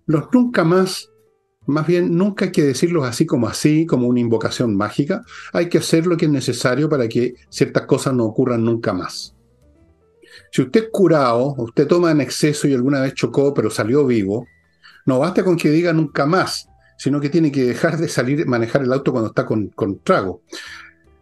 [0.05, 1.09] Los nunca más,
[1.65, 5.23] más bien, nunca hay que decirlos así como así, como una invocación mágica.
[5.53, 9.35] Hay que hacer lo que es necesario para que ciertas cosas no ocurran nunca más.
[10.51, 14.47] Si usted es curado, usted toma en exceso y alguna vez chocó, pero salió vivo,
[15.05, 16.67] no basta con que diga nunca más
[17.03, 20.41] sino que tiene que dejar de salir, manejar el auto cuando está con, con trago.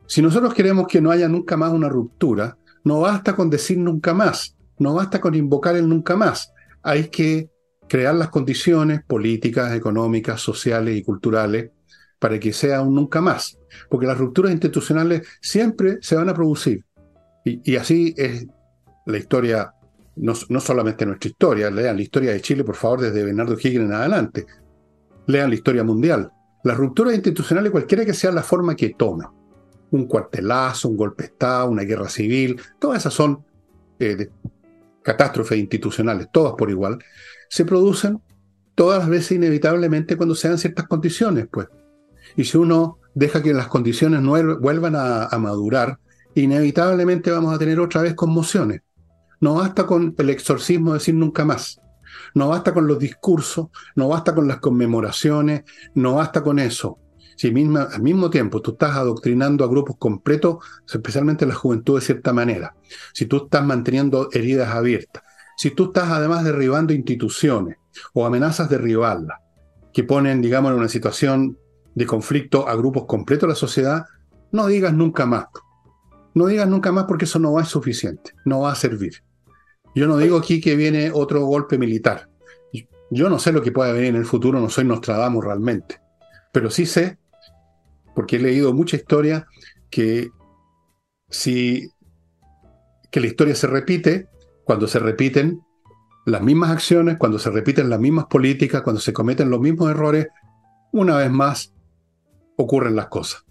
[0.05, 4.13] Si nosotros queremos que no haya nunca más una ruptura, no basta con decir nunca
[4.13, 6.53] más, no basta con invocar el nunca más.
[6.83, 7.49] Hay que
[7.91, 11.71] crear las condiciones políticas, económicas, sociales y culturales
[12.19, 13.59] para que sea un nunca más.
[13.89, 16.85] Porque las rupturas institucionales siempre se van a producir.
[17.43, 18.47] Y, así es
[19.05, 19.73] la historia,
[20.15, 23.83] no, no, solamente nuestra historia, lean la historia de Chile, por favor, desde Bernardo Higgins
[23.83, 24.45] en adelante
[25.27, 26.31] lean la historia mundial.
[26.63, 29.25] Las rupturas institucionales, cualquiera que sea la forma que tome,
[29.91, 33.43] un cuartelazo, un golpe de Estado, una guerra civil, todas esas son
[33.99, 34.29] eh,
[35.01, 36.99] catástrofes institucionales, todas por igual,
[37.51, 38.21] se producen
[38.75, 41.67] todas las veces inevitablemente cuando se dan ciertas condiciones, pues.
[42.37, 45.99] Y si uno deja que las condiciones no vuelvan a, madurar,
[46.33, 48.81] inevitablemente vamos a tener otra vez conmociones.
[49.41, 51.81] No basta con el exorcismo de decir nunca más.
[52.33, 56.99] No basta con los discursos, no basta con las conmemoraciones, no basta con eso.
[57.35, 62.31] Si al mismo tiempo tú estás adoctrinando a grupos completos, especialmente la juventud de cierta
[62.31, 62.75] manera,
[63.13, 65.23] si tú estás manteniendo heridas abiertas,
[65.61, 67.77] si tú estás además derribando instituciones
[68.15, 69.37] o amenazas derribarlas,
[69.93, 71.55] que ponen, digamos, en una situación
[71.93, 74.05] de conflicto a grupos completos de la sociedad,
[74.51, 75.45] no digas nunca más.
[76.33, 79.23] No digas nunca más porque eso no va a ser suficiente, no va a servir.
[79.93, 82.27] Yo no digo aquí que viene otro golpe militar.
[83.11, 86.01] Yo no sé lo que puede venir en el futuro, no soy Nostradamus realmente.
[86.51, 87.19] Pero sí sé,
[88.15, 89.45] porque he leído mucha historia,
[89.91, 90.31] que
[91.29, 91.87] si
[93.11, 94.30] que la historia se repite,
[94.71, 95.65] cuando se repiten
[96.25, 100.29] las mismas acciones, cuando se repiten las mismas políticas, cuando se cometen los mismos errores,
[100.93, 101.73] una vez más
[102.55, 103.43] ocurren las cosas.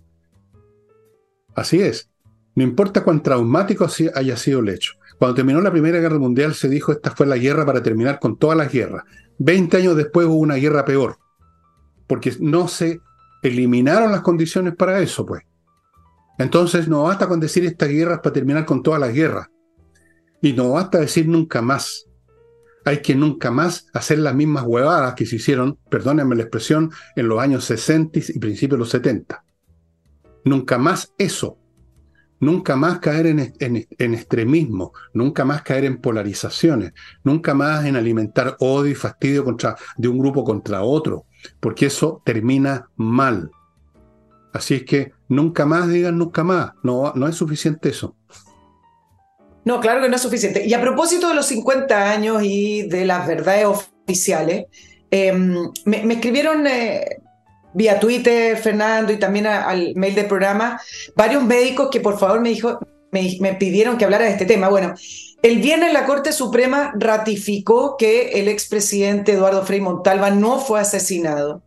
[1.55, 2.09] Así es.
[2.55, 4.95] No importa cuán traumático haya sido el hecho.
[5.19, 8.39] Cuando terminó la Primera Guerra Mundial se dijo esta fue la guerra para terminar con
[8.39, 9.05] todas las guerras.
[9.37, 11.19] Veinte años después hubo una guerra peor,
[12.07, 13.03] porque no se
[13.43, 15.43] eliminaron las condiciones para eso, pues.
[16.39, 19.49] Entonces no basta con decir estas guerras para terminar con todas las guerras.
[20.43, 22.07] Y no basta decir nunca más.
[22.85, 27.29] Hay que nunca más hacer las mismas huevadas que se hicieron, perdónenme la expresión, en
[27.29, 29.45] los años 60 y principios de los 70.
[30.45, 31.61] Nunca más eso
[32.41, 38.91] nunca más caer en, extremismo, nunca más caer en polarizaciones, nunca más en alimentar odio
[38.91, 41.27] y fastidio contra, de un grupo contra otro,
[41.61, 43.51] porque eso termina mal.
[44.53, 48.17] Así es que nunca más digan nunca más, no, no es suficiente eso.
[49.65, 50.65] No, claro que no es suficiente.
[50.67, 54.67] Y a propósito de los 50 años y de las verdades oficiales,
[55.11, 57.21] em, me, escribieron eh,
[57.75, 60.81] vía Twitter, Fernando, y también al mail del programa,
[61.15, 62.79] varios médicos que por favor me, dijo,
[63.11, 64.69] me, pidieron que hablara de este tema.
[64.69, 64.95] Bueno,
[65.43, 71.63] el viernes la Corte Suprema ratificó que el expresidente Eduardo Frei Montalva no fue asesinado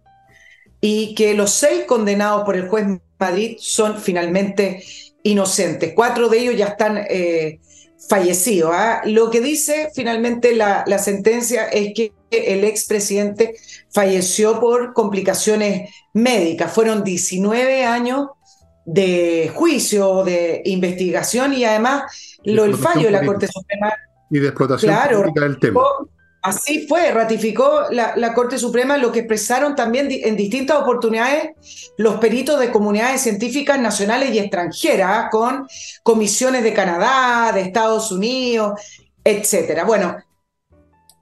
[0.82, 2.86] y que los seis condenados por el juez
[3.20, 4.84] Madrid son finalmente
[5.24, 5.94] inocentes.
[5.96, 7.60] Cuatro de ellos ya están eh,
[8.10, 8.72] fallecidos.
[8.74, 9.02] ¿ah?
[9.06, 13.56] Lo que dice finalmente la, la sentencia es que el expresidente
[13.92, 16.72] falleció por complicaciones médicas.
[16.74, 18.30] Fueron 19 años
[18.86, 22.04] de juicio, de investigación y además
[22.44, 23.94] lo, el fallo de la Corte Suprema.
[24.30, 25.82] Y de explotación del tema.
[26.44, 31.52] Así fue, ratificó la, Corte Suprema lo que expresaron también en distintas oportunidades
[31.98, 35.66] los peritos de comunidades científicas nacionales y extranjeras, con
[36.04, 38.74] comisiones de Canadá, de Estados Unidos,
[39.24, 39.86] etcétera.
[39.86, 40.18] Bueno,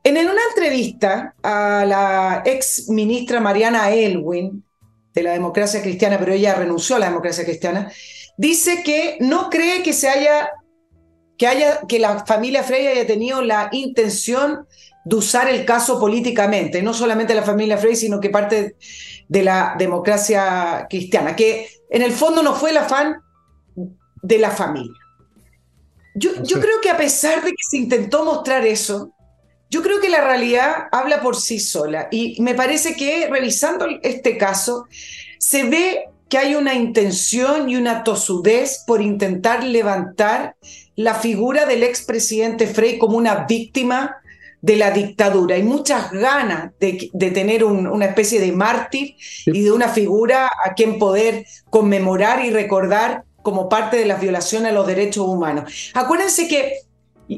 [0.03, 4.63] en una entrevista a la ex ministra Mariana Elwin,
[5.13, 7.91] de la democracia cristiana, pero ella renunció a la democracia cristiana,
[8.37, 10.49] dice que no cree que se haya,
[11.37, 14.65] que haya, que la familia Frey haya tenido la intención
[15.03, 18.75] de usar el caso políticamente, no solamente la familia Frey, sino que parte
[19.27, 23.21] de la democracia cristiana, que en el fondo no fue el afán
[24.21, 24.99] de la familia.
[26.13, 29.13] Yo, yo creo que a pesar de que se intentó mostrar eso,
[29.69, 34.37] yo creo que la realidad habla por sí sola y me parece que revisando este
[34.37, 34.85] caso
[35.39, 40.55] se ve que hay una intención y una tosudez por intentar levantar
[40.95, 44.20] la figura del expresidente Frey como una víctima
[44.61, 45.55] de la dictadura.
[45.55, 50.99] Hay muchas ganas de, tener una especie de mártir y de una figura a quien
[50.99, 55.91] poder conmemorar y recordar como parte de las violaciones a los derechos humanos.
[55.95, 56.73] Acuérdense que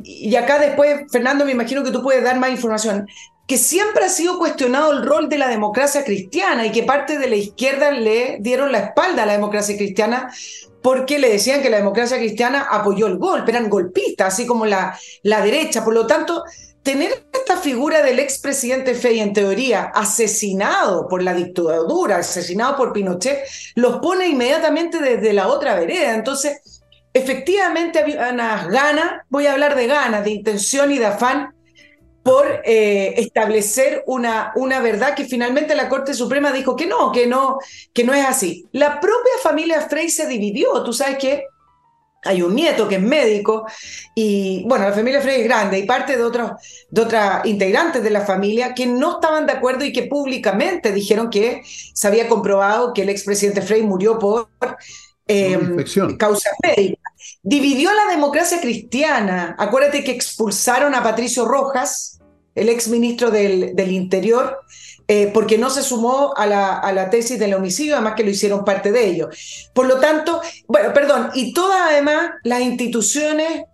[0.02, 3.08] y, acá después, Fernando, me imagino que tú puedes dar más información,
[3.48, 7.30] que siempre ha sido cuestionado el rol de la democracia cristiana y que parte de
[7.30, 10.34] la izquierda le dieron la espalda a la democracia cristiana
[10.82, 14.98] porque le decían que la democracia cristiana apoyó el golpe, eran golpistas, así como la,
[15.22, 15.84] la derecha.
[15.84, 16.44] Por lo tanto,
[16.84, 23.46] tener esta figura del expresidente Fey, en teoría, asesinado por la dictadura, asesinado por Pinochet,
[23.76, 26.14] los pone inmediatamente desde la otra vereda.
[26.14, 26.82] Entonces,
[27.14, 31.54] efectivamente había unas ganas, voy a hablar de ganas, de intención y de afán
[32.22, 37.28] por eh, establecer una, una verdad que finalmente la Corte Suprema dijo que no, que
[37.28, 37.60] no,
[37.94, 38.66] que no es así.
[38.72, 41.48] La propia familia Frey se dividió, tú sabes que
[42.24, 43.66] hay un nieto que es médico
[44.16, 46.52] y bueno, la familia Frey es grande y parte de otros
[46.90, 51.30] de otras integrantes de la familia que no estaban de acuerdo y que públicamente dijeron
[51.30, 54.48] que se había comprobado que el expresidente Frey murió por
[55.28, 55.58] eh,
[56.18, 57.14] causas médicas.
[57.42, 59.56] Dividió la democracia cristiana.
[59.58, 62.20] Acuérdate que expulsaron a Patricio Rojas,
[62.56, 64.60] el ex ministro del, del Interior,
[65.16, 68.32] eh, porque no se sumó a la, a la, tesis del homicidio, además que lo
[68.32, 69.70] hicieron parte de ellos.
[69.72, 73.66] Por lo tanto, bueno, perdón, y todas además las instituciones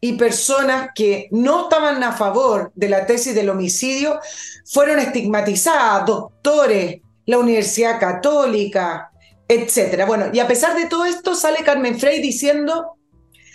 [0.00, 4.18] y personas que no estaban a favor de la tesis del homicidio
[4.64, 9.12] fueron estigmatizadas, doctores, la Universidad Católica,
[9.46, 10.04] etcétera.
[10.04, 12.96] Bueno, y a pesar de todo esto sale Carmen Frey diciendo,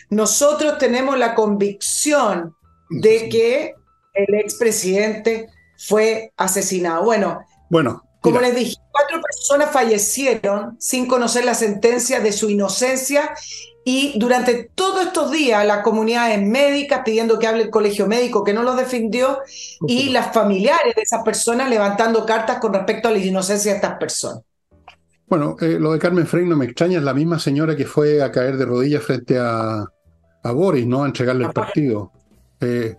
[0.10, 2.56] nosotros tenemos la convicción
[2.90, 3.74] de que
[4.14, 5.50] el expresidente
[5.88, 7.04] fue asesinado.
[7.04, 13.32] Bueno, bueno como les dije, cuatro personas fallecieron sin conocer la sentencia de su inocencia
[13.84, 18.54] y durante todos estos días las comunidades médicas pidiendo que hable el colegio médico que
[18.54, 19.40] no los defendió
[19.86, 23.98] y las familiares de esas personas levantando cartas con respecto a la inocencia de estas
[23.98, 24.42] personas.
[25.28, 28.24] Bueno, eh, lo de Carmen Frey no me extraña, es la misma señora que fue
[28.24, 29.86] a caer de rodillas frente a,
[30.46, 31.04] Boris, ¿no?
[31.04, 32.12] A entregarle el partido.
[32.62, 32.96] Eh,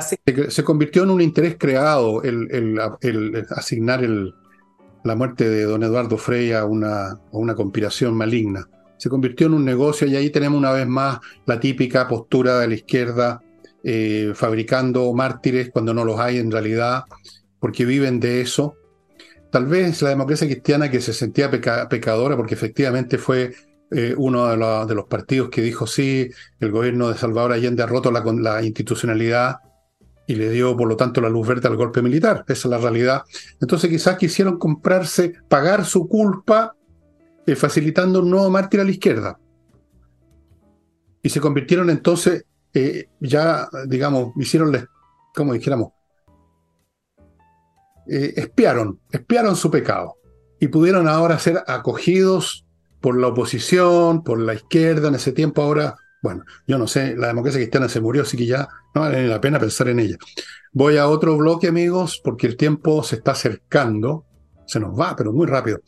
[0.00, 2.78] se, convirtió en un interés creado el,
[3.50, 4.06] asignar
[5.04, 7.20] la muerte de don Eduardo Frey a una,
[7.56, 8.68] conspiración maligna.
[8.96, 12.68] Se convirtió en un negocio y ahí tenemos una vez más la típica postura de
[12.68, 13.40] la izquierda
[13.84, 17.04] eh, fabricando mártires cuando no los hay en realidad,
[17.60, 18.74] porque viven de eso
[19.50, 23.54] Tal vez la democracia cristiana que se sentía pecadora porque efectivamente fue
[23.90, 26.28] eh, uno de, los partidos que dijo sí,
[26.60, 29.56] el gobierno de Salvador Allende ha roto la, la, institucionalidad
[30.28, 32.44] y le dio por lo tanto la luz verde al golpe militar.
[32.46, 33.22] Esa es la realidad.
[33.60, 36.76] Entonces quizás quisieron comprarse, pagar su culpa
[37.46, 39.40] eh, facilitando un nuevo mártir a la izquierda.
[41.22, 44.86] Y se convirtieron entonces, eh, ya digamos, hicieron,
[45.34, 45.92] como dijéramos,
[48.06, 50.16] eh, espiaron, espiaron su pecado
[50.60, 52.66] y pudieron ahora ser acogidos
[53.00, 55.62] por la oposición, por la izquierda en ese tiempo.
[55.62, 59.26] Ahora, bueno, yo no sé, la democracia cristiana se murió, así que ya no vale
[59.26, 60.16] la pena pensar en ella.
[60.72, 64.24] Voy a otro bloque, amigos, porque el tiempo se está acercando,
[64.66, 65.80] se nos va, pero muy rápido.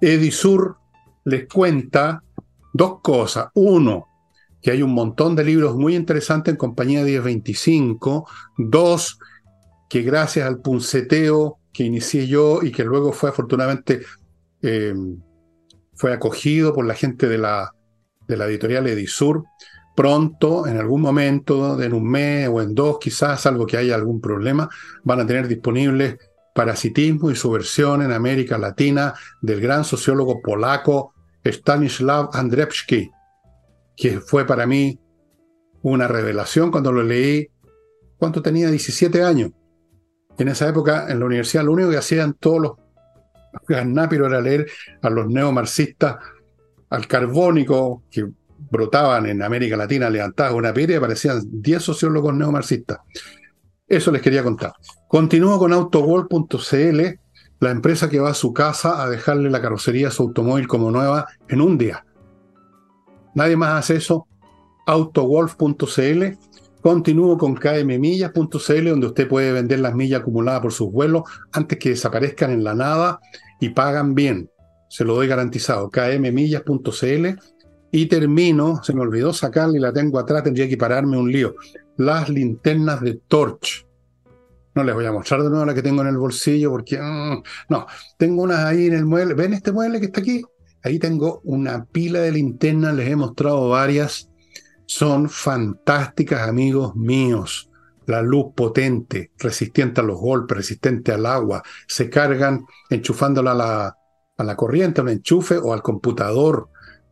[0.00, 0.76] Edisur
[1.24, 2.22] les cuenta
[2.72, 3.48] dos cosas.
[3.54, 4.08] Uno,
[4.62, 8.28] que hay un montón de libros muy interesantes en compañía 1025.
[8.58, 9.18] Dos,
[9.88, 14.02] que gracias al punceteo que inicié yo y que luego fue afortunadamente
[14.62, 14.94] eh,
[15.94, 17.72] fue acogido por la gente de la,
[18.26, 19.44] de la editorial Edisur.
[19.96, 24.20] Pronto, en algún momento, en un mes o en dos quizás, salvo que haya algún
[24.20, 24.68] problema,
[25.02, 26.18] van a tener disponibles
[26.54, 31.12] Parasitismo y su versión en América Latina del gran sociólogo polaco
[31.44, 33.10] Stanislaw Andrzejewski,
[33.96, 34.98] que fue para mí
[35.82, 37.48] una revelación cuando lo leí,
[38.16, 39.52] cuando tenía 17 años.
[40.38, 42.72] En esa época, en la universidad, lo único que hacían todos los
[43.68, 44.66] gannápiros era leer
[45.02, 46.16] a los neomarxistas,
[46.90, 48.26] al carbónico, que
[48.70, 52.98] brotaban en América Latina, levantaban una piedra y aparecían 10 sociólogos neomarxistas.
[53.86, 54.72] Eso les quería contar.
[55.08, 57.00] Continúo con autowall.cl.
[57.60, 60.90] la empresa que va a su casa a dejarle la carrocería a su automóvil como
[60.90, 62.04] nueva en un día.
[63.34, 64.26] Nadie más hace eso.
[64.86, 66.24] Autowolf.cl.
[66.80, 71.90] Continúo con kmmillas.cl, donde usted puede vender las millas acumuladas por sus vuelos antes que
[71.90, 73.20] desaparezcan en la nada
[73.60, 74.50] y pagan bien.
[74.88, 75.90] Se lo doy garantizado.
[75.90, 77.26] kmmillas.cl.
[77.90, 81.54] Y termino, se me olvidó sacarla y la tengo atrás, tendría que pararme un lío.
[81.96, 83.86] Las linternas de Torch.
[84.74, 87.42] No les voy a mostrar de nuevo la que tengo en el bolsillo porque mm,
[87.70, 87.86] no,
[88.18, 89.34] tengo unas ahí en el mueble.
[89.34, 90.42] ¿Ven este mueble que está aquí?
[90.82, 94.28] Ahí tengo una pila de linternas, les he mostrado varias.
[94.84, 97.70] Son fantásticas, amigos míos.
[98.04, 101.62] La luz potente, resistente a los golpes, resistente al agua.
[101.88, 103.98] Se cargan enchufándola a la,
[104.36, 106.68] a la corriente, al enchufe o al computador.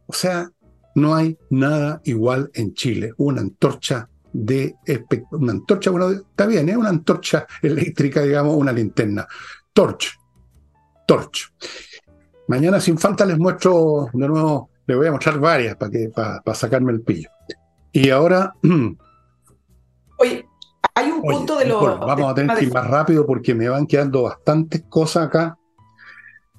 [0.06, 0.52] O sea,
[0.94, 3.12] no hay nada igual en Chile.
[3.16, 4.76] Una antorcha de
[5.30, 6.78] una antorcha, bueno, está bien, es ¿eh?
[6.78, 9.26] una antorcha eléctrica, digamos, una linterna.
[9.72, 10.18] Torch.
[11.06, 11.52] Torch.
[12.48, 16.54] Mañana sin falta les muestro de nuevo, les voy a mostrar varias para que para,
[16.54, 17.30] sacarme el pillo.
[17.92, 18.52] Y ahora.
[20.18, 20.46] Oye,
[20.94, 21.98] hay un punto de lo.
[21.98, 25.56] vamos a tener que ir más rápido porque me van quedando bastantes cosas acá.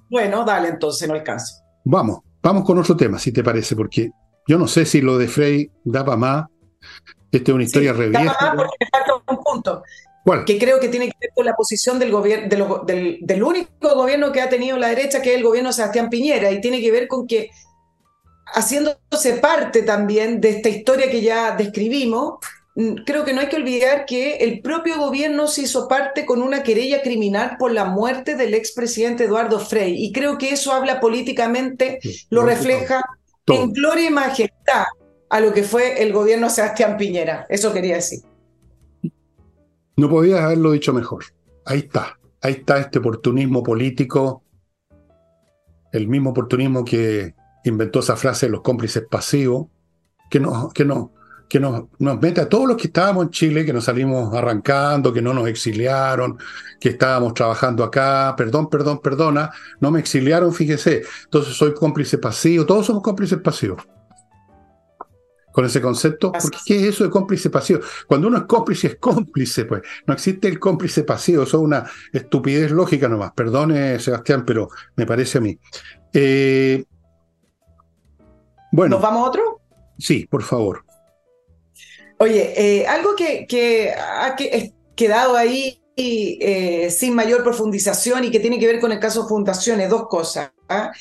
[0.09, 1.55] Bueno, dale, entonces no alcanzo.
[1.83, 4.11] Vamos, vamos con otro tema, si te parece, porque
[4.47, 6.45] yo no sé si lo de Frey da para más.
[7.31, 9.83] Esta es una historia sí, Da más porque me falta un punto.
[10.23, 10.45] ¿Cuál?
[10.45, 14.31] Que creo que tiene que ver con la posición del, gobierno, del, del, único gobierno
[14.31, 16.91] que ha tenido la derecha, que es el gobierno de Sebastián Piñera, y tiene que
[16.91, 17.51] ver con que,
[18.53, 22.39] haciéndose parte también de esta historia que ya describimos,
[23.05, 26.63] creo que no hay que olvidar que el propio gobierno se hizo parte con una
[26.63, 29.93] querella criminal por la muerte del expresidente Eduardo Frey.
[30.03, 33.03] Y creo que eso habla políticamente, lo refleja
[33.47, 34.85] en gloria y majestad
[35.29, 37.45] a lo que fue el gobierno Sebastián Piñera.
[37.49, 38.19] Eso quería decir.
[39.97, 41.25] No podías haberlo dicho mejor.
[41.65, 42.19] Ahí está.
[42.41, 44.43] Ahí está este oportunismo político,
[45.91, 47.33] el mismo oportunismo que
[47.63, 49.67] inventó esa frase de los cómplices pasivos,
[50.29, 51.13] que no, que no,
[51.47, 55.13] que nos, nos mete a todos los que estábamos en Chile, que nos salimos arrancando,
[55.13, 56.37] que no nos exiliaron,
[56.79, 62.65] que estábamos trabajando acá, perdón, perdón, perdona, no me exiliaron, fíjese, entonces soy cómplice pasivo,
[62.65, 63.87] todos somos cómplices pasivos.
[65.51, 67.79] Con ese concepto, porque ¿qué es eso de cómplice pasivo?
[68.07, 69.83] Cuando uno es cómplice, es cómplice, pues.
[70.05, 73.31] No existe el cómplice pasivo, eso es una estupidez lógica nomás.
[73.31, 74.67] Perdone, Sebastián, pero
[74.97, 75.57] me parece a mí.
[76.11, 76.83] Eh,
[78.73, 78.97] bueno.
[78.97, 79.61] ¿Nos vamos a otro?
[79.97, 80.84] Sí, por favor.
[82.17, 84.35] Oye, eh, algo que, ha
[84.95, 89.89] quedado ahí eh, sin mayor profundización y que tiene que ver con el caso Fundaciones,
[89.89, 90.51] dos cosas.
[90.69, 90.91] ¿ah?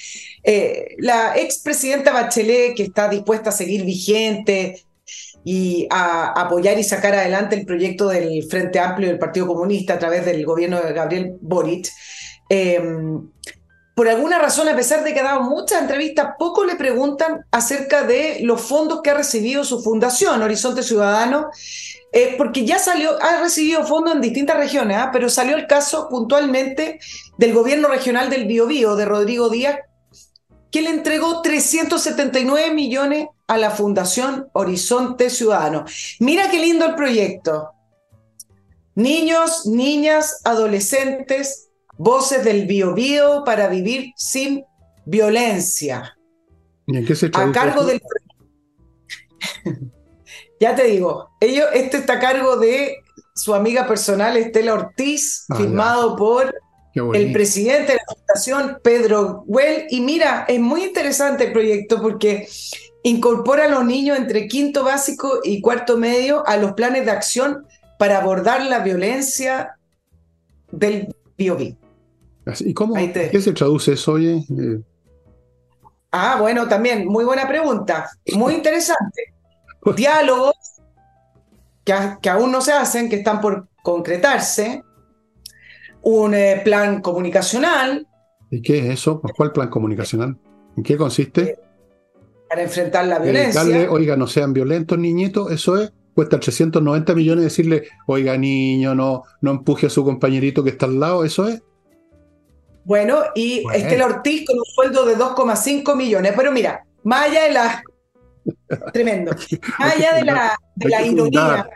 [0.42, 4.82] Eh, la expresidenta Bachelet, que está dispuesta a seguir vigente
[5.44, 9.98] y a apoyar y sacar adelante el proyecto del Frente Amplio del Partido Comunista a
[9.98, 11.90] través del gobierno de Gabriel Boric,
[13.94, 18.02] por alguna razón, a pesar de que ha dado muchas entrevistas, poco le preguntan acerca
[18.02, 21.50] de los fondos que ha recibido su fundación, Horizonte Ciudadano,
[22.12, 25.10] eh, porque ya salió, ha recibido fondos en distintas regiones, ¿ah?
[25.12, 26.98] pero salió el caso puntualmente
[27.38, 29.78] del gobierno regional del Biobío, de Rodrigo Díaz,
[30.72, 35.84] que le entregó 379 millones a la Fundación Horizonte Ciudadano.
[36.18, 37.70] Mira qué lindo el proyecto.
[38.96, 41.63] Niños, niñas, adolescentes
[41.96, 44.64] Voces del Biobío para vivir sin
[45.04, 46.16] violencia.
[46.86, 48.00] ¿Y en qué se A cargo del.
[50.60, 52.96] ya te digo, ellos, este está a cargo de
[53.34, 56.54] su amiga personal Estela Ortiz, ah, firmado por
[56.94, 59.86] el presidente de la Fundación, Pedro Well.
[59.90, 62.48] Y mira, es muy interesante el proyecto porque
[63.02, 67.66] incorpora a los niños entre quinto básico y cuarto medio a los planes de acción
[67.98, 69.76] para abordar la violencia
[70.70, 71.76] del biobío.
[72.60, 74.36] ¿Y cómo ¿qué se traduce eso, oye?
[74.36, 74.80] Eh,
[76.12, 78.10] ah, bueno, también, muy buena pregunta.
[78.34, 79.34] Muy interesante.
[79.96, 80.54] Diálogos
[81.84, 84.82] que, aún no se hacen, que están por concretarse.
[86.02, 88.06] Un eh, plan comunicacional.
[88.50, 89.22] ¿Y qué es eso?
[89.36, 90.36] ¿Cuál plan comunicacional?
[90.76, 91.42] ¿En qué consiste?
[91.42, 91.58] Eh,
[92.48, 93.62] para enfrentar la violencia.
[93.90, 99.50] oiga, no sean violentos, niñitos, eso es cuesta 390 millones decirle, oiga, niño, no, no
[99.50, 101.62] empuje a su compañerito que está al lado, ¿eso es?
[102.84, 106.32] Bueno, y Estela Ortiz con un sueldo de 2,5 millones.
[106.36, 107.82] Pero mira, más allá de la.
[108.92, 109.32] Tremendo.
[109.78, 111.68] Más allá de la, de la ironía.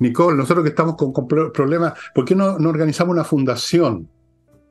[0.00, 4.08] Nicole, nosotros que estamos con, problemas, ¿por qué no, no, organizamos una fundación?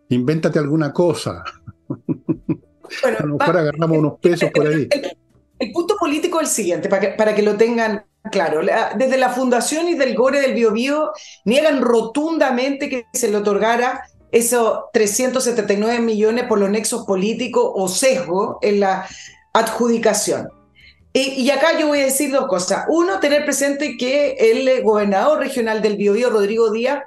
[0.09, 1.43] Invéntate alguna cosa.
[3.03, 4.89] Bueno, a lo mejor agarramos unos pesos por ahí.
[5.59, 8.61] El, punto político es el siguiente, para que, para que lo tengan claro.
[8.97, 11.11] desde la fundación y del Gore del Biobío
[11.45, 14.01] niegan rotundamente que se le otorgara
[14.32, 19.07] esos 379 millones por los nexos políticos o sesgo en la
[19.53, 20.49] adjudicación.
[21.11, 22.86] Y, acá yo voy a decir dos cosas.
[22.88, 27.01] Uno, tener presente que el gobernador regional del Biobío, Rodrigo Díaz,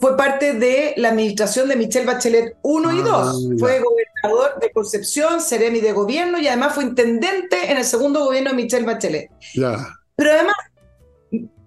[0.00, 3.08] fue parte de la administración de Michelle Bachelet 1 y 2.
[3.10, 8.24] Ah, fue gobernador de Concepción, seremi de gobierno y además fue intendente en el segundo
[8.24, 9.30] gobierno de Michelle Bachelet.
[9.54, 10.56] Pero además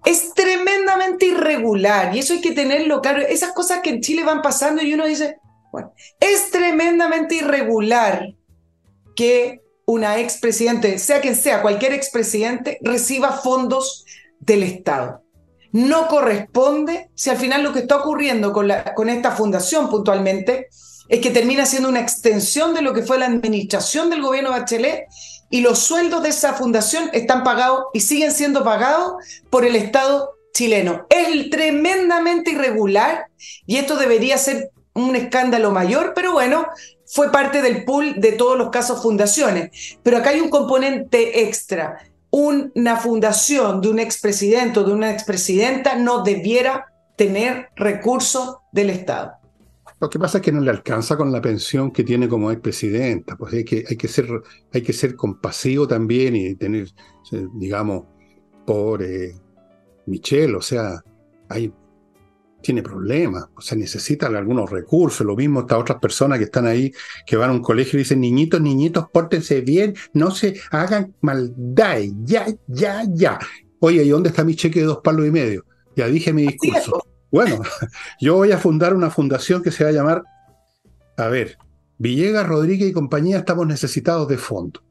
[0.04, 3.22] es tremendamente irregular y eso hay que tenerlo claro.
[3.22, 5.36] Esas cosas que en Chile van pasando y uno dice,
[5.70, 8.26] bueno, es tremendamente irregular
[9.14, 14.04] que una expresidente, sea quien sea, cualquier expresidente, reciba fondos
[14.40, 15.22] del Estado.
[15.72, 20.68] No corresponde si al final lo que está ocurriendo con, la, con esta fundación puntualmente
[21.08, 25.06] es que termina siendo una extensión de lo que fue la administración del gobierno Bachelet
[25.52, 30.30] y los sueldos de esa fundación están pagados y siguen siendo pagados por el Estado
[30.54, 31.06] chileno.
[31.10, 33.26] Es tremendamente irregular
[33.66, 36.66] y esto debería ser un escándalo mayor, pero bueno,
[37.06, 39.98] fue parte del pool de todos los casos fundaciones.
[40.02, 41.98] Pero acá hay un componente extra.
[42.30, 46.86] Una fundación de un expresidente o de una expresidenta no debiera
[47.16, 49.41] tener recursos del Estado.
[50.02, 53.36] Lo que pasa es que no le alcanza con la pensión que tiene como expresidenta,
[53.36, 54.26] pues hay que, hay que, ser,
[54.72, 56.88] hay que ser compasivo también y tener,
[57.54, 58.06] digamos,
[58.66, 59.00] por
[60.06, 61.00] Michelle, o sea,
[61.48, 61.72] hay,
[62.62, 66.92] tiene problemas, o sea, necesita algunos recursos, lo mismo estas otras personas que están ahí,
[67.24, 72.00] que van a un colegio y dicen, niñitos, niñitos, pórtense bien, no se hagan maldad,
[72.24, 73.38] ya, ya, ya.
[73.78, 75.64] Oye, ¿y dónde está mi cheque de dos palos y medio?
[75.94, 77.04] Ya dije mi discurso.
[77.32, 77.62] Bueno,
[78.20, 80.22] yo voy a fundar una fundación que se va a llamar,
[81.16, 81.58] a ver,
[81.98, 84.82] Villegas, Rodríguez y compañía estamos necesitados de fondo.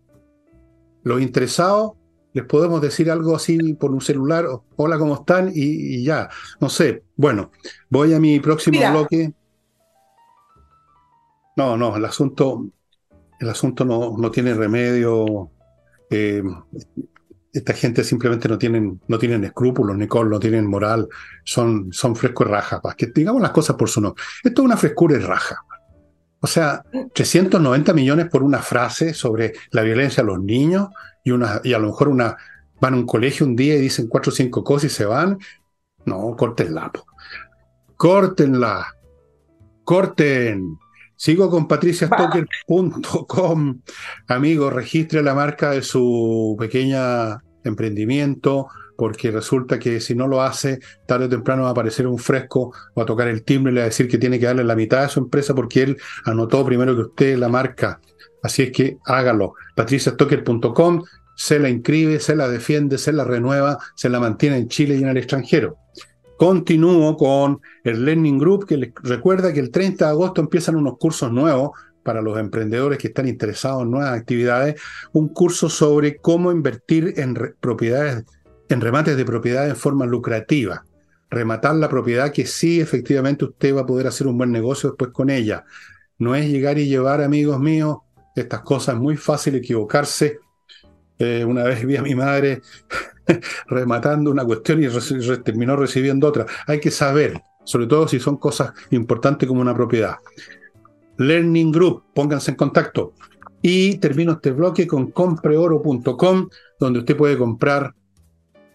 [1.03, 1.93] Los interesados
[2.33, 4.45] les podemos decir algo así por un celular,
[4.77, 5.51] hola, ¿cómo están?
[5.53, 6.29] Y, ya,
[6.59, 7.03] no sé.
[7.15, 7.51] Bueno,
[7.89, 9.33] voy a mi próximo bloque.
[11.57, 12.65] No, no, el asunto,
[13.39, 15.51] el asunto no, no tiene remedio.
[16.09, 16.41] Eh,
[17.53, 21.07] esta gente simplemente no tienen, no tienen escrúpulos, Nicole, no tienen moral,
[21.43, 24.23] son, son frescos y raja, que digamos las cosas por su nombre.
[24.43, 25.57] Esto es una frescura y raja.
[26.39, 26.83] O sea,
[27.13, 30.89] 390 millones por una frase sobre la violencia a los niños
[31.23, 32.35] y, una, y a lo mejor una,
[32.79, 35.37] van a un colegio un día y dicen cuatro o cinco cosas y se van.
[36.05, 36.91] No, córtenla.
[37.95, 38.87] Córtenla.
[39.83, 40.79] Corten.
[41.21, 43.81] Sigo con patriciastocker.com.
[44.27, 50.79] Amigo, registre la marca de su pequeña emprendimiento, porque resulta que si no lo hace,
[51.05, 53.81] tarde o temprano va a aparecer un fresco, va a tocar el timbre y le
[53.81, 56.65] va a decir que tiene que darle la mitad de su empresa porque él anotó
[56.65, 58.01] primero que usted la marca.
[58.41, 59.53] Así es que hágalo.
[59.75, 61.03] patriciastocker.com
[61.35, 65.03] se la inscribe, se la defiende, se la renueva, se la mantiene en Chile y
[65.03, 65.77] en el extranjero.
[66.41, 70.97] Continúo con el Learning Group, que les recuerda que el 30 de agosto empiezan unos
[70.97, 71.69] cursos nuevos
[72.01, 74.81] para los emprendedores que están interesados en nuevas actividades,
[75.11, 78.25] un curso sobre cómo invertir en propiedades,
[78.69, 80.83] en remates de propiedades en forma lucrativa.
[81.29, 85.11] Rematar la propiedad que sí, efectivamente, usted va a poder hacer un buen negocio después
[85.11, 85.63] con ella.
[86.17, 87.97] No es llegar y llevar, amigos míos,
[88.35, 90.39] estas cosas, es muy fácil equivocarse.
[91.19, 92.63] Eh, una vez vi a mi madre
[93.67, 94.87] rematando una cuestión y
[95.43, 96.45] terminó recibiendo otra.
[96.67, 100.15] Hay que saber, sobre todo si son cosas importantes como una propiedad.
[101.17, 103.13] Learning Group, pónganse en contacto.
[103.61, 106.49] Y termino este bloque con compreoro.com,
[106.79, 107.93] donde usted puede comprar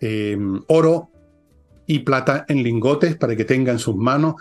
[0.01, 1.11] em, oro
[1.87, 4.35] y plata en lingotes para que tenga en sus manos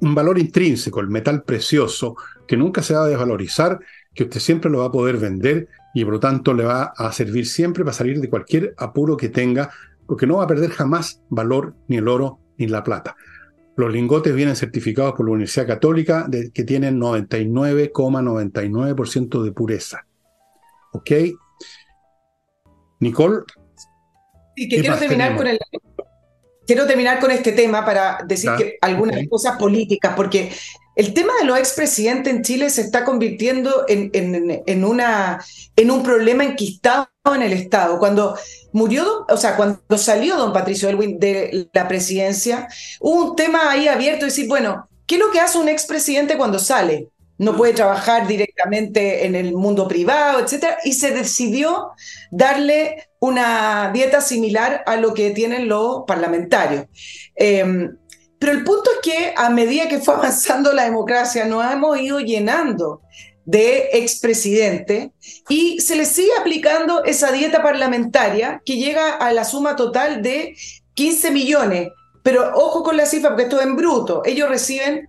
[0.00, 3.78] un valor intrínseco, el metal precioso, que nunca se va a desvalorizar,
[4.12, 7.10] que usted siempre lo va a poder vender y por lo tanto le va a
[7.10, 9.70] servir siempre para salir de cualquier apuro que tenga,
[10.06, 13.16] porque no va a perder jamás valor ni el oro ni la plata.
[13.76, 20.06] Los lingotes vienen certificados por la Universidad Católica de, que tienen 99,99% de pureza.
[20.92, 21.12] ¿Ok?
[23.00, 23.44] Nicole.
[24.54, 25.58] Sí, que quiero terminar con el,
[26.66, 30.52] quiero terminar con este tema para decir que algunas cosas políticas, porque
[30.96, 37.08] el tema de los expresidentes en Chile se está convirtiendo en, en, un problema enquistado
[37.34, 37.98] en el Estado.
[37.98, 38.36] Cuando
[38.72, 42.66] murió, o sea, cuando salió don Patricio Elwin de la presidencia,
[43.00, 46.38] hubo un tema ahí abierto de decir, bueno, ¿qué es lo que hace un expresidente
[46.38, 47.10] cuando sale?
[47.36, 51.90] No puede trabajar directamente en el mundo privado, etcétera, y se decidió
[52.30, 56.86] darle una dieta similar a lo que tienen los parlamentarios.
[57.34, 57.98] Em,
[58.38, 62.20] pero el punto es que a medida que fue avanzando la democracia, nos hemos ido
[62.20, 63.02] llenando
[63.44, 65.12] de expresidente
[65.48, 70.56] y se le sigue aplicando esa dieta parlamentaria que llega a la suma total de
[70.94, 71.88] 15 millones.
[72.22, 74.22] Pero ojo con la cifra, porque esto es en bruto.
[74.24, 75.08] Ellos reciben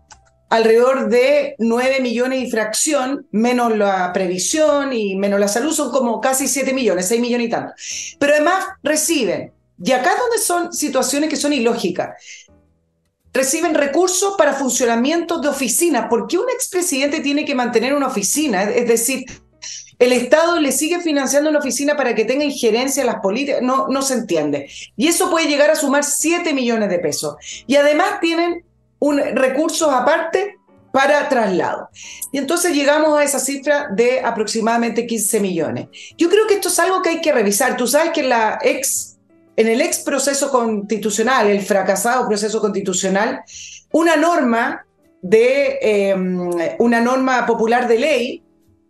[0.49, 6.21] alrededor de 9 millones y fracción, menos la previsión y menos la salud, son como
[6.21, 7.73] casi 7 millones, 6 millones y tanto.
[8.19, 9.51] Pero además reciben,
[9.83, 12.15] y acá es donde son situaciones que son ilógicas,
[13.37, 16.07] reciben recursos para funcionamiento de oficinas.
[16.09, 18.63] ¿Por qué un expresidente tiene que mantener una oficina?
[18.63, 19.25] Es decir,
[19.99, 23.61] el Estado le sigue financiando una oficina para que tenga injerencia en las políticas.
[23.61, 24.69] No, no se entiende.
[24.95, 27.35] Y eso puede llegar a sumar 7 millones de pesos.
[27.65, 28.63] Y además tienen
[29.35, 30.57] recursos aparte
[30.91, 31.89] para traslado.
[32.31, 35.87] Y entonces llegamos a esa cifra de aproximadamente 15 millones.
[36.17, 37.77] Yo creo que esto es algo que hay que revisar.
[37.77, 39.06] Tú sabes que la ex
[39.57, 43.41] en el ex proceso constitucional, el fracasado proceso constitucional,
[43.91, 44.85] una norma
[45.21, 46.49] de em,
[46.79, 48.43] una norma popular de ley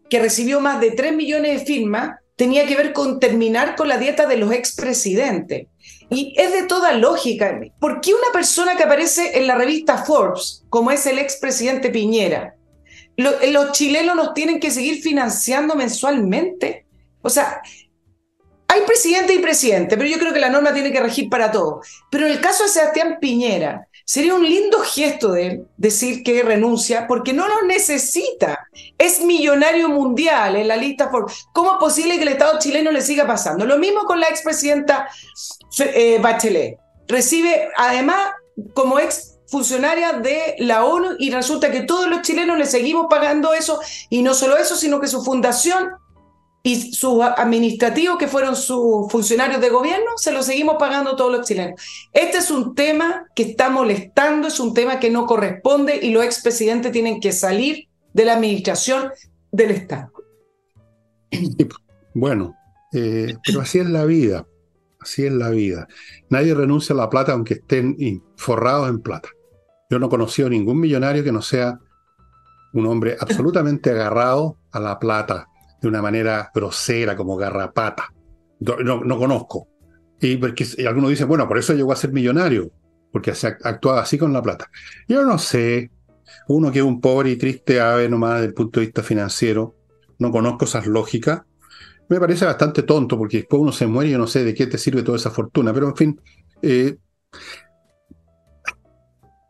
[0.10, 3.98] que recibió más de 3 millones de firmas tenía que ver con terminar con la
[3.98, 5.68] dieta de los expresidentes.
[6.10, 7.60] Y es de toda lógica.
[7.80, 12.56] ¿Por qué una persona que aparece en la revista Forbes, como es el expresidente Piñera,
[13.18, 16.86] los chilenos nos tienen que seguir financiando mensualmente?
[17.24, 17.62] O sea,
[18.68, 21.82] hay presidente y presidente, pero yo creo que la norma tiene que regir para todo.
[22.10, 26.44] Pero en el caso de Sebastián Piñera, sería un lindo gesto de él decir que
[26.44, 28.68] renuncia porque no lo necesita.
[28.98, 33.02] Es millonario mundial en la lista por ¿Cómo es posible que el Estado chileno le
[33.02, 33.66] siga pasando?
[33.66, 35.08] Lo mismo con la expresidenta
[35.80, 36.78] eh, Bachelet.
[37.08, 38.32] Recibe, además,
[38.74, 43.54] como ex funcionaria de la ONU y resulta que todos los chilenos le seguimos pagando
[43.54, 45.90] eso y no solo eso, sino que su fundación
[46.68, 51.48] y sus administrativos, que fueron sus funcionarios de gobierno, se lo seguimos pagando todos los
[51.48, 51.80] chilenos.
[52.12, 56.26] Este es un tema que está molestando, es un tema que no corresponde y los
[56.26, 59.12] expresidentes tienen que salir de la administración
[59.52, 60.12] del Estado.
[62.20, 62.56] Bueno,
[62.94, 64.48] eh, pero así es la vida,
[65.00, 65.88] así es la vida.
[66.32, 67.96] Nadie renuncia a la plata aunque estén
[68.38, 69.30] forrados en plata.
[69.88, 71.80] Yo no he conocido ningún millonario que no sea
[72.74, 75.48] un hombre absolutamente agarrado a la plata
[75.82, 78.14] de una manera grosera, como garrapata.
[78.60, 79.68] No, no conozco.
[80.20, 82.72] Y, porque, algunos dicen, bueno, por eso llegó a ser millonario,
[83.12, 84.70] porque se actuaba así con la plata.
[85.08, 85.92] Yo no sé,
[86.48, 89.76] uno que es un pobre y triste ave nomás desde el punto de vista financiero,
[90.20, 91.42] no conozco esas lógicas.
[92.10, 94.66] Me parece bastante tonto, porque después uno se muere y yo no sé de qué
[94.66, 95.74] te sirve toda esa fortuna.
[95.74, 96.22] Pero en fin,
[96.62, 96.98] eh,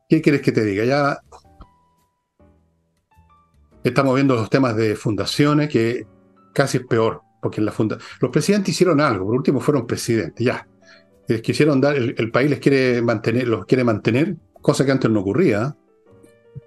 [0.10, 0.84] ¿qué quieres que te diga?
[0.84, 1.20] Ya
[3.84, 6.06] estamos viendo los temas de fundaciones que
[6.58, 10.44] casi es peor, porque en la funda los presidentes hicieron algo, por último fueron presidentes,
[10.44, 10.68] ya.
[11.28, 15.20] Les quisieron dar, el, país les quiere mantener, los quiere mantener, cosa que antes no
[15.20, 15.76] ocurría.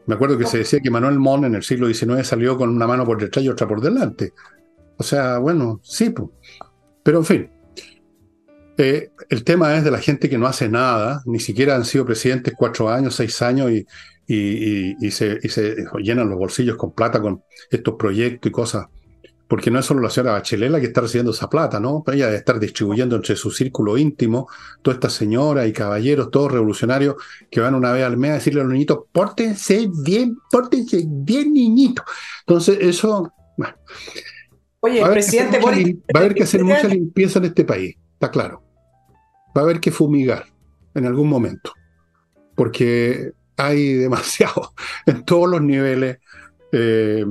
[0.07, 2.87] Me acuerdo que se decía que Manuel Mon en el siglo XIX salió con una
[2.87, 4.33] mano por detrás y otra por delante.
[4.97, 6.15] O sea, bueno, sí,
[7.03, 7.51] pero en fin.
[8.77, 12.05] Eh, el tema es de la gente que no hace nada, ni siquiera han sido
[12.05, 13.87] presidentes cuatro años, seis años y,
[14.29, 18.87] y, se, y se llenan los bolsillos con plata con estos proyectos y cosas
[19.51, 22.05] porque no es solo la señora Bachelet la que está recibiendo esa plata, ¿no?
[22.07, 24.49] Ella debe estar distribuyendo entre su círculo íntimo,
[24.81, 27.17] toda esta señora y caballeros, todos revolucionarios,
[27.51, 31.53] que van una vez al mes a decirle a los niñitos, pórtense bien, pórtense bien,
[31.53, 32.05] niñitos.
[32.47, 33.75] Entonces, eso, bueno.
[34.79, 38.63] Oye, presidente, va a haber que hacer mucha limpieza en este país, está claro.
[39.49, 40.47] Va a haber que fumigar
[40.95, 41.73] en algún momento,
[42.55, 44.75] porque hay demasiado
[45.07, 46.19] en todos los niveles
[46.73, 47.25] eh,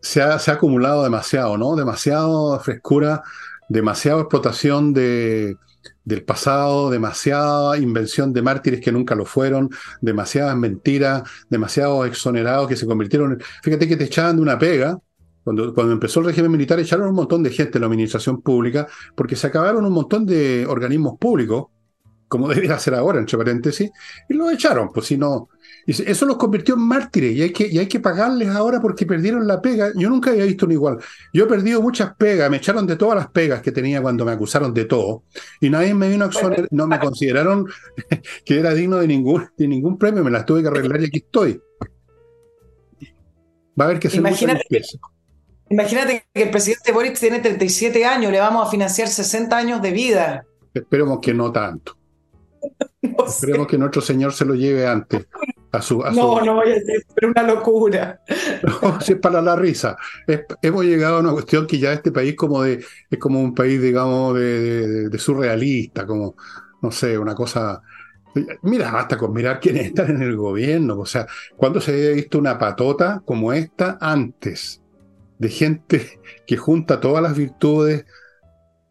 [0.00, 1.76] se, ha, acumulado demasiado, ¿no?
[1.76, 3.22] Demasiado frescura,
[3.68, 5.56] demasiada explotación de,
[6.04, 9.70] del pasado, demasiada invención de mártires que nunca lo fueron,
[10.00, 13.40] demasiadas mentiras, demasiados exonerados que se convirtieron en...
[13.62, 14.98] Fíjate que te echaban de una pega.
[15.42, 18.86] Cuando, cuando empezó el régimen militar echaron un montón de gente en la administración pública
[19.14, 21.68] porque se acabaron un montón de organismos públicos,
[22.28, 23.90] como debería ser ahora, entre paréntesis,
[24.28, 25.48] y lo echaron, pues si no,
[25.90, 29.46] eso los convirtió en mártires y hay, que, y hay que pagarles ahora porque perdieron
[29.46, 29.90] la pega.
[29.96, 30.98] Yo nunca había visto un igual.
[31.32, 34.32] Yo he perdido muchas pegas, me echaron de todas las pegas que tenía cuando me
[34.32, 35.24] acusaron de todo
[35.60, 37.66] y nadie me vino a exonerar, no me consideraron
[38.44, 41.18] que era digno de ningún, de ningún premio, me las tuve que arreglar y aquí
[41.18, 41.60] estoy.
[43.78, 44.64] Va a haber que hacer imagínate,
[45.70, 49.90] imagínate que el presidente Boric tiene 37 años, le vamos a financiar 60 años de
[49.90, 50.44] vida.
[50.74, 51.96] Esperemos que no tanto.
[53.26, 55.26] Esperemos que nuestro Señor se lo lleve antes
[55.72, 58.20] no, no voy a decir, pero una locura.
[58.82, 59.96] No, si es para la risa.
[60.62, 63.80] hemos llegado a una cuestión que ya este país como de, es como un país,
[63.80, 66.36] digamos, de, surrealista, como,
[66.82, 67.80] no sé, una cosa...
[68.62, 70.98] Mira, basta con mirar quiénes están en el gobierno.
[70.98, 74.82] O sea, ¿cuándo se había visto una patota como esta antes?
[75.38, 78.04] De gente que junta todas las virtudes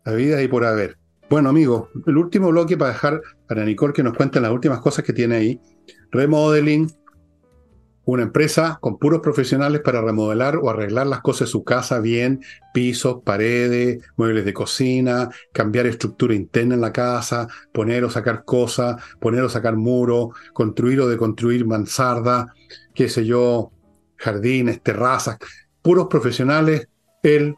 [0.03, 0.97] habidas y por haber.
[1.29, 5.05] Bueno, amigos, el último bloque para dejar para Nicole que nos cuente las últimas cosas
[5.05, 5.61] que tiene ahí
[6.11, 6.91] remodeling,
[8.05, 12.41] una empresa con puros profesionales para remodelar o arreglar las cosas de su casa bien,
[12.73, 19.01] pisos, paredes, muebles de cocina, cambiar estructura interna en la casa, poner o sacar cosas,
[19.19, 22.53] poner o sacar muros, construir o deconstruir mansarda,
[22.95, 23.71] qué sé yo,
[24.15, 25.37] jardines, terrazas,
[25.81, 26.87] puros profesionales,
[27.21, 27.55] el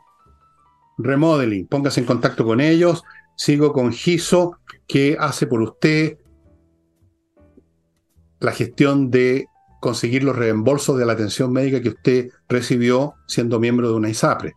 [0.97, 1.67] remodeling.
[1.67, 3.03] Póngase en contacto con ellos.
[3.35, 4.57] Sigo con Giso,
[4.87, 6.17] que hace por usted
[8.41, 9.47] la gestión de
[9.79, 14.53] conseguir los reembolsos de la atención médica que usted recibió siendo miembro de una ISAPRE.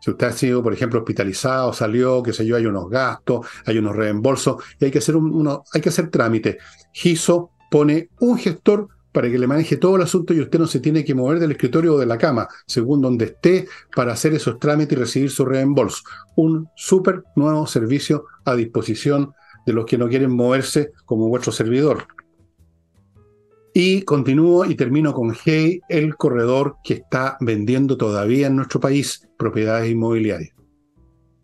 [0.00, 3.78] Si usted ha sido, por ejemplo, hospitalizado, salió, qué sé yo, hay unos gastos, hay
[3.78, 6.58] unos reembolsos y hay que hacer, uno, hay que hacer trámite.
[6.92, 10.80] GISO pone un gestor para que le maneje todo el asunto y usted no se
[10.80, 14.58] tiene que mover del escritorio o de la cama, según donde esté, para hacer esos
[14.58, 16.02] trámites y recibir su reembolso.
[16.34, 19.34] Un súper nuevo servicio a disposición
[19.66, 22.06] de los que no quieren moverse como vuestro servidor.
[23.74, 29.28] Y continúo y termino con Hey, el corredor que está vendiendo todavía en nuestro país
[29.38, 30.52] propiedades inmobiliarias.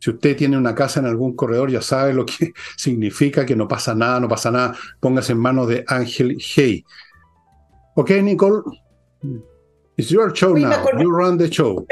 [0.01, 3.67] Si usted tiene una casa en algún corredor, ya sabe lo que significa que no
[3.67, 4.75] pasa nada, no pasa nada.
[5.01, 6.85] Póngase en manos de Ángel Hey.
[7.97, 8.63] Ok, Nicole.
[9.97, 10.85] It's your show now.
[11.01, 11.85] You run the show.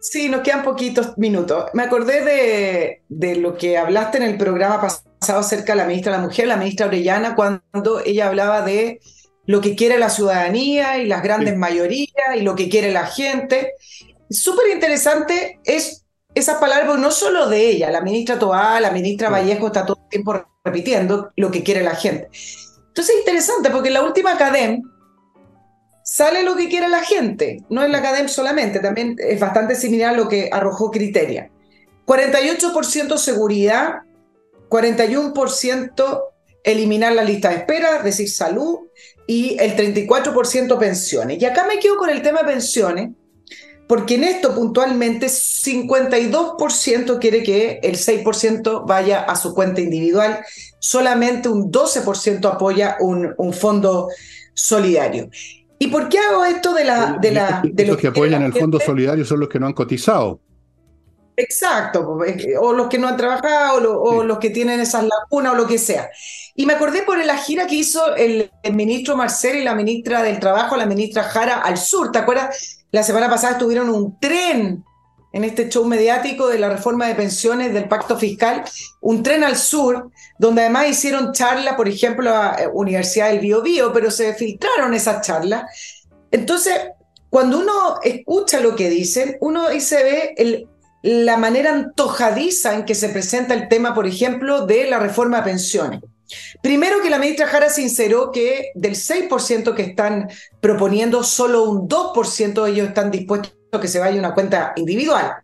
[0.00, 1.64] Sí, nos quedan poquitos minutos.
[1.74, 6.12] Me acordé de, de, lo que hablaste en el programa pasado acerca de la ministra
[6.12, 9.00] de la Mujer, la ministra Orellana, cuando ella hablaba de
[9.46, 13.72] lo que quiere la ciudadanía y las grandes mayorías y lo que quiere la gente.
[14.30, 19.68] Súper interesante es esas palabras, no solo de ella, la ministra Toá, la ministra Vallejo
[19.68, 22.28] está todo el tiempo repitiendo lo que quiere la gente.
[22.88, 24.82] Entonces es interesante porque en la última academia
[26.02, 30.14] sale lo que quiere la gente, no es la academia solamente, también es bastante similar
[30.14, 31.50] a lo que arrojó Criteria.
[32.06, 34.00] 48% seguridad,
[34.68, 36.22] 41%
[36.64, 38.80] eliminar la lista de espera, es decir, salud,
[39.26, 41.40] y el 34% pensiones.
[41.40, 43.10] Y acá me quedo con el tema pensiones,
[43.86, 50.40] porque en esto puntualmente 52% quiere que el 6% vaya a su cuenta individual,
[50.78, 54.08] solamente un 12% apoya un, un, fondo
[54.54, 55.28] solidario.
[55.78, 57.18] ¿Y por qué hago esto de la...
[57.20, 60.40] De, la, de los que apoyan el fondo solidario son los que no han cotizado.
[61.36, 62.16] Exacto,
[62.60, 65.78] o los que no han trabajado, o, los que tienen esas lagunas, o lo que
[65.78, 66.10] sea.
[66.54, 70.38] Y me acordé por la gira que hizo el, ministro Marcel y la ministra del
[70.38, 72.12] Trabajo, la ministra Jara, al sur.
[72.12, 72.84] ¿Te acuerdas?
[72.92, 74.84] La semana pasada estuvieron un tren
[75.32, 78.62] en este show mediático de la reforma de pensiones del pacto fiscal,
[79.00, 83.60] un tren al sur, donde además hicieron charlas, por ejemplo, a la Universidad del Bio,
[83.60, 85.64] Bio pero se filtraron esas charlas.
[86.30, 86.74] Entonces,
[87.30, 90.68] cuando uno escucha lo que dicen, uno ahí se ve el,
[91.04, 95.42] la manera antojadiza en que se presenta el tema, por ejemplo, de la reforma de
[95.42, 96.00] pensiones.
[96.62, 100.30] Primero que la ministra Jara sinceró que del 6% que están
[100.62, 105.34] proponiendo, solo un 2% de ellos están dispuestos a que se vaya una cuenta individual.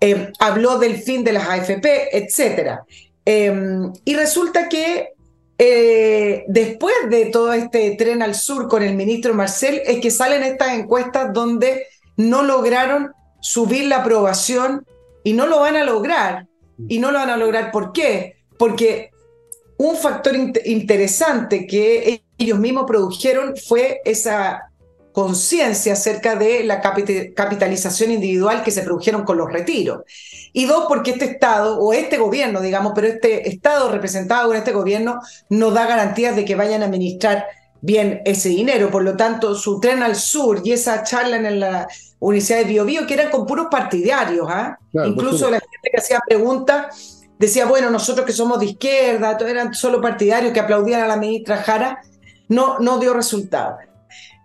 [0.00, 2.78] Eh, habló del fin de las AFP, etc.
[3.26, 5.10] Em, y resulta que
[5.58, 10.44] eh, después de todo este tren al sur con el ministro Marcel, es que salen
[10.44, 14.86] estas encuestas donde no lograron subir la aprobación
[15.24, 16.46] y no lo van a lograr.
[16.88, 18.36] Y no lo van a lograr, ¿por qué?
[18.58, 19.10] Porque
[19.78, 24.70] un factor interesante que ellos mismos produjeron fue esa
[25.12, 30.02] conciencia acerca de la capitalización individual que se produjeron con los retiros.
[30.52, 34.72] Y dos, porque este Estado, o este gobierno, digamos, pero este Estado representado con este
[34.72, 37.46] gobierno no da garantías de que vayan a administrar
[37.84, 38.90] bien ese dinero.
[38.90, 41.86] Por lo tanto, su tren al sur y esa charla en la
[42.18, 44.78] Universidad de Biobío, que eran con puros partidarios, ¿ah?
[45.04, 50.00] incluso la gente que hacía preguntas decía, bueno, nosotros que somos de izquierda, eran solo
[50.00, 52.00] partidarios que aplaudían a la ministra Jara,
[52.48, 53.76] no, no dio resultado.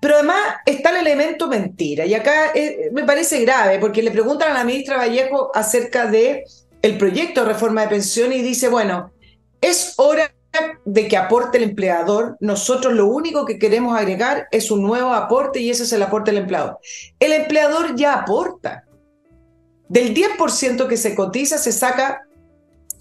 [0.01, 4.51] Pero además está el elemento mentira, y acá eh, me parece grave, porque le preguntan
[4.51, 6.43] a la ministra Vallejo acerca de
[6.81, 9.11] el proyecto de reforma de pensiones y dice, bueno,
[9.61, 10.29] es hora
[10.85, 15.59] de que aporte el empleador, nosotros lo único que queremos agregar es un nuevo aporte
[15.59, 16.79] y ese es el aporte del empleador.
[17.19, 18.85] El empleador ya aporta.
[19.87, 22.21] Del 10% que se cotiza se saca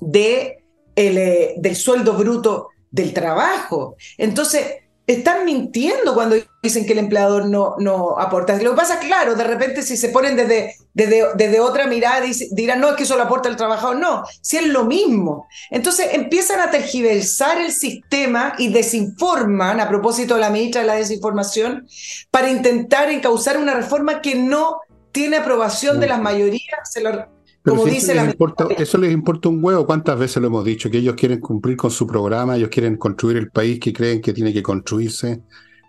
[0.00, 0.64] de
[0.96, 3.96] el, eh, del sueldo bruto del trabajo.
[4.16, 4.64] Entonces,
[5.08, 8.54] están mintiendo cuando dicen que el empleador no, no aporta.
[8.58, 12.78] Lo que pasa, claro, de repente si se ponen desde, desde, desde otra mirada dirán,
[12.78, 13.96] no, es que eso lo aporta el trabajador.
[13.96, 15.48] No, si es lo mismo.
[15.70, 20.96] Entonces empiezan a tergiversar el sistema y desinforman, a propósito de la ministra de la
[20.96, 21.88] desinformación,
[22.30, 26.92] para intentar encauzar una reforma que no tiene aprobación de las mayorías.
[26.92, 27.37] Se lo,
[27.68, 28.34] como dice la
[28.76, 29.86] eso les importa un huevo.
[29.86, 30.90] ¿Cuántas veces lo hemos dicho?
[30.90, 34.32] Que ellos quieren cumplir con su programa, ellos quieren construir el país que creen que
[34.32, 35.40] tiene que construirse.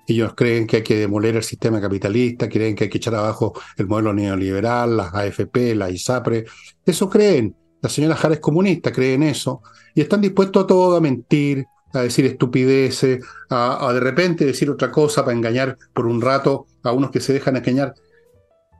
[0.08, 3.54] Ellos creen que hay que demoler el sistema capitalista, creen que hay que echar abajo
[3.78, 6.46] el modelo neoliberal, las AFP, la ISAPRE.
[6.86, 7.56] Eso creen.
[7.82, 9.62] La señora Jara es comunista, creen eso.
[9.94, 14.92] Y están dispuestos a todo, a mentir, a decir estupideces, a, de repente decir otra
[14.92, 17.94] cosa para engañar por un rato a unos que se dejan engañar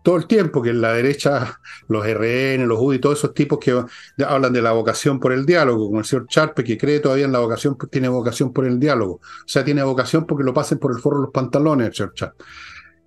[0.04, 3.84] todo el tiempo, que en la derecha, los RN, los UDI, todos esos tipos que
[4.26, 7.32] hablan de la vocación por el diálogo, como el señor Charpe, que cree todavía en
[7.32, 9.16] la vocación, tiene vocación por el diálogo.
[9.16, 12.14] O sea, tiene vocación porque lo pasen por el forro de los pantalones, el señor
[12.14, 12.44] Charpe.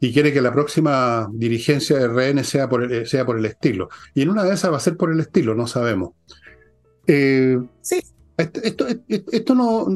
[0.00, 3.88] Y quiere que la próxima dirigencia de RN sea por, el, sea por el estilo.
[4.14, 6.10] Y en una de esas va a ser por el estilo, no sabemos.
[7.06, 8.00] Eh, sí.
[8.36, 8.86] Esto,
[9.30, 9.86] esto, no,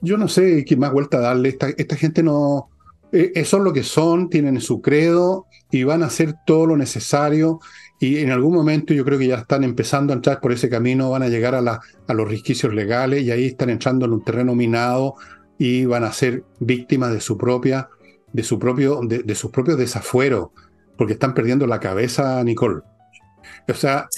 [0.00, 1.50] yo no sé qué más vuelta darle.
[1.50, 2.70] Esta, esta gente no,
[3.14, 7.60] eh, son lo que son, tienen su credo y van a hacer todo lo necesario.
[8.00, 11.10] Y en algún momento yo creo que ya están empezando a entrar por ese camino,
[11.10, 14.54] van a llegar a, a los resquicios legales y ahí están entrando en un terreno
[14.54, 15.14] minado
[15.58, 17.88] y van a ser víctimas de su propia,
[18.32, 20.48] de su propio, de, de sus propios desafueros,
[20.98, 22.82] porque están perdiendo la cabeza, Nicole.
[23.66, 24.08] O sea,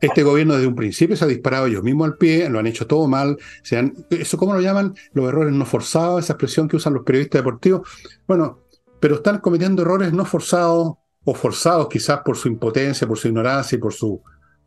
[0.00, 2.86] este gobierno desde un principio se ha disparado ellos mismos al pie, lo han hecho
[2.86, 3.36] todo mal.
[3.62, 4.94] Se han, ¿Eso cómo lo llaman?
[5.12, 7.88] Los errores no forzados, esa expresión que usan los periodistas deportivos.
[8.26, 8.62] Bueno,
[8.98, 10.94] pero están cometiendo errores no forzados
[11.24, 14.20] o forzados quizás por su impotencia, por su ignorancia y por su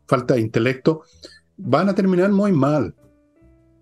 [0.06, 1.02] falta de intelecto.
[1.58, 2.94] Van a terminar muy mal.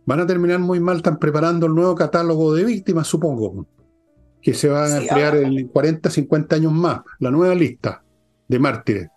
[0.07, 0.97] Van a terminar muy mal.
[0.97, 3.65] Están preparando el nuevo catálogo de víctimas, supongo,
[4.43, 7.03] que se va a crear en 40, 50 años más.
[7.21, 8.03] La nueva lista
[8.49, 9.09] de mártires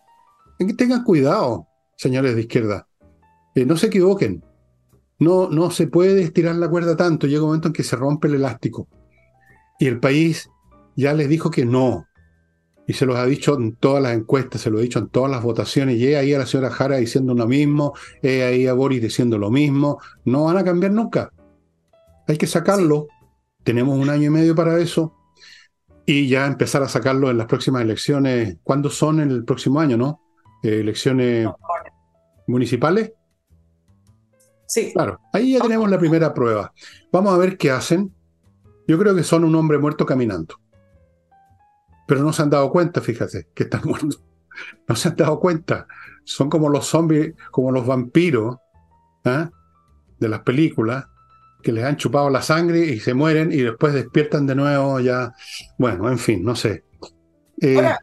[0.76, 2.88] tengan cuidado, señores de izquierda.
[3.56, 4.44] Eh, no se equivoquen.
[5.20, 7.28] No, no se puede estirar la cuerda tanto.
[7.28, 8.88] Llega un momento en que se rompe el elástico.
[9.80, 10.50] Y el país
[10.96, 12.08] ya les dijo que no.
[12.88, 15.30] Y se los ha dicho en todas las encuestas, se lo ha dicho en todas
[15.30, 15.98] las votaciones.
[15.98, 19.52] Y ahí a la señora Jara diciendo lo mismo, he ahí a Boris diciendo lo
[19.52, 20.00] mismo.
[20.26, 21.32] No van a cambiar nunca.
[22.28, 23.08] Hay que sacarlo.
[23.64, 25.16] Tenemos un año y medio para eso.
[26.06, 28.58] Y ya empezar a sacarlo en las próximas elecciones.
[28.64, 30.20] ¿Cuándo son el próximo año, no?
[30.62, 31.48] Elecciones
[32.48, 33.14] municipales.
[34.68, 34.92] Sí.
[34.94, 36.74] Claro, ahí ya tenemos la primera prueba.
[37.12, 38.14] Vamos a ver qué hacen.
[38.88, 40.56] Yo creo que son un hombre muerto caminando.
[42.08, 44.22] Pero no se han dado cuenta, fíjate, que están muertos.
[44.88, 45.88] No se han dado cuenta.
[46.24, 48.58] Son como los zombies, como los vampiros
[49.26, 49.50] ¿ah?
[50.20, 51.06] de las películas,
[51.62, 55.34] que les han chupado la sangre y se mueren y después despiertan de nuevo ya.
[55.78, 56.84] Bueno, en fin, no sé.
[57.62, 57.96] Eh,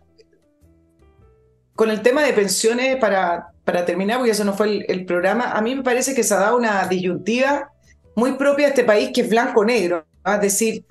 [1.78, 5.62] con el tema de pensiones, para, para terminar, porque eso no fue el, programa, a
[5.62, 7.70] mí me parece que se ha dado una disyuntiva
[8.16, 10.04] muy propia de este país que es blanco-negro.
[10.26, 10.84] Es decir,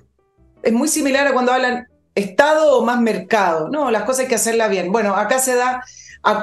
[0.62, 3.68] es muy similar a cuando hablan Estado o más mercado.
[3.68, 4.90] No, las cosas hay que hacerlas bien.
[4.90, 5.84] Bueno, acá se da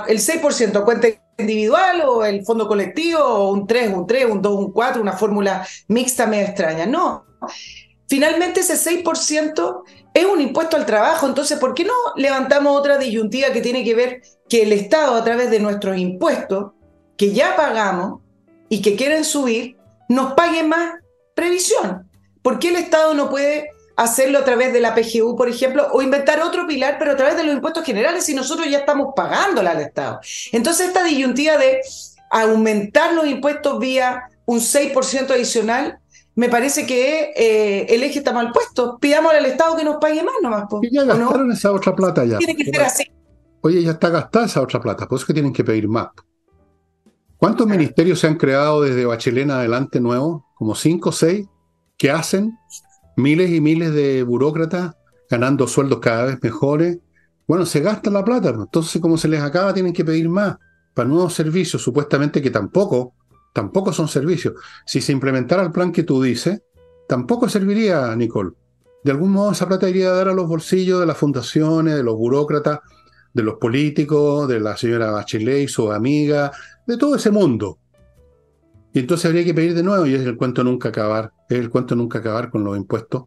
[0.08, 1.08] el 6% cuenta
[1.40, 5.14] individual o el fondo colectivo o un 3, un 3, un 2, un 4, una
[5.14, 6.86] fórmula mixta medio extraña.
[6.86, 7.26] No.
[8.08, 9.82] Finalmente ese 6%
[10.16, 13.94] es un impuesto al trabajo, entonces ¿por qué no levantamos otra disyuntiva que tiene que
[13.94, 16.72] ver que el Estado a través de nuestros impuestos,
[17.18, 18.22] que ya pagamos
[18.70, 19.76] y que quieren subir,
[20.08, 20.94] nos pague más
[21.36, 22.10] previsión?
[22.42, 26.02] ¿Por qué el Estado no puede hacerlo a través de la PGU, por ejemplo, o
[26.02, 29.72] inventar otro pilar, pero a través de los impuestos generales si nosotros ya estamos pagándola
[29.72, 30.22] al Estado?
[30.54, 31.82] Entonces esta disyuntiva de
[32.32, 36.00] aumentar los impuestos vía un 6% adicional
[36.36, 38.98] me parece que eh, el eje está mal puesto.
[39.00, 40.66] Pidamos al Estado que nos pague más nomás.
[40.82, 42.38] Y ya gastaron esa otra plata ya.
[42.38, 43.04] Tiene que ser así.
[43.62, 46.10] Oye, ya está gastada esa otra plata, por eso que tienen que pedir más.
[47.38, 50.44] ¿Cuántos ministerios se han creado desde Bachelet adelante nuevos?
[50.56, 51.48] Como cinco o seis,
[51.98, 52.58] que hacen
[53.18, 54.96] miles y miles de burócratas
[55.30, 57.00] ganando sueldos cada vez mejores.
[57.48, 60.58] Bueno, se gasta la plata, entonces como se les acaba tienen que pedir más
[60.94, 63.14] para nuevos servicios, supuestamente que tampoco
[63.56, 64.56] tampoco son servicios.
[64.86, 66.62] Si se implementara el plan que tú dices,
[67.08, 68.52] tampoco serviría, Nicole.
[69.02, 72.04] De algún modo esa plata iría a dar a los bolsillos de las fundaciones, de
[72.04, 72.80] los burócratas,
[73.34, 76.52] de los políticos, de la señora Bachelet y su amiga,
[76.86, 77.80] de todo ese mundo.
[78.94, 81.70] Y entonces habría que pedir de nuevo, y es el cuento nunca acabar, es el
[81.70, 83.24] cuento nunca acabar con los impuestos.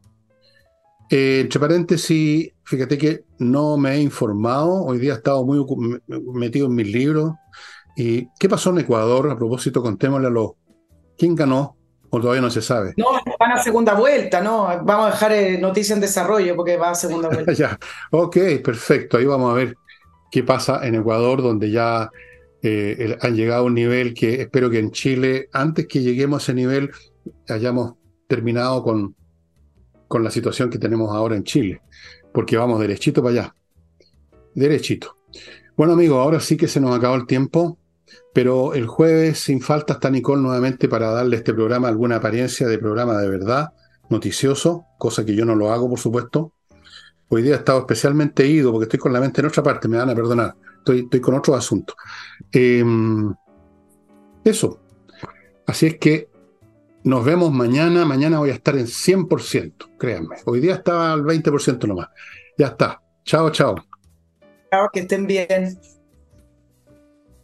[1.09, 5.65] Eh, entre paréntesis, fíjate que no me he informado, hoy día he estado muy
[6.35, 7.33] metido en mis libros,
[7.99, 9.29] ¿Y qué pasó en Ecuador?
[9.29, 10.53] A propósito, contémosle a los...
[11.17, 11.77] ¿Quién ganó?
[12.11, 12.95] ¿O todavía no se sabe?
[12.97, 13.07] No,
[13.41, 14.67] van a segunda vuelta, ¿no?
[14.85, 17.53] Vamos a dejar eh, noticia en desarrollo porque va a segunda vuelta.
[17.55, 17.77] ya,
[18.13, 19.17] ok, perfecto.
[19.17, 19.75] Ahí vamos a ver
[20.31, 22.09] qué pasa en Ecuador, donde ya
[22.63, 26.45] eh, han llegado a un nivel que espero que en Chile, antes que lleguemos a
[26.45, 26.93] ese nivel,
[27.49, 27.95] hayamos
[28.29, 29.17] terminado con,
[30.07, 31.83] con la situación que tenemos ahora en Chile,
[32.33, 33.55] porque vamos derechito para allá.
[34.55, 35.17] Derechito.
[35.77, 37.78] Bueno, amigos, ahora sí que se nos acabó el tiempo.
[38.39, 42.69] Pero el jueves, sin falta, está Nicole nuevamente para darle a este programa alguna apariencia
[42.69, 43.73] de programa de verdad,
[44.11, 46.53] noticioso, cosa que yo no lo hago, por supuesto.
[47.31, 49.97] Hoy día he estado especialmente ido porque estoy con la mente en otra parte, me
[49.97, 50.55] van a perdonar.
[50.77, 51.97] Estoy, con otros asuntos.
[52.53, 53.35] Em,
[54.45, 54.79] eso.
[55.67, 56.29] Así es que
[57.03, 58.05] nos vemos mañana.
[58.05, 60.37] Mañana voy a estar en 100%, créanme.
[60.45, 62.07] Hoy día estaba al 20% nomás.
[62.57, 63.03] Ya está.
[63.25, 63.75] Chao, chao.
[64.71, 65.77] Chao, que estén bien.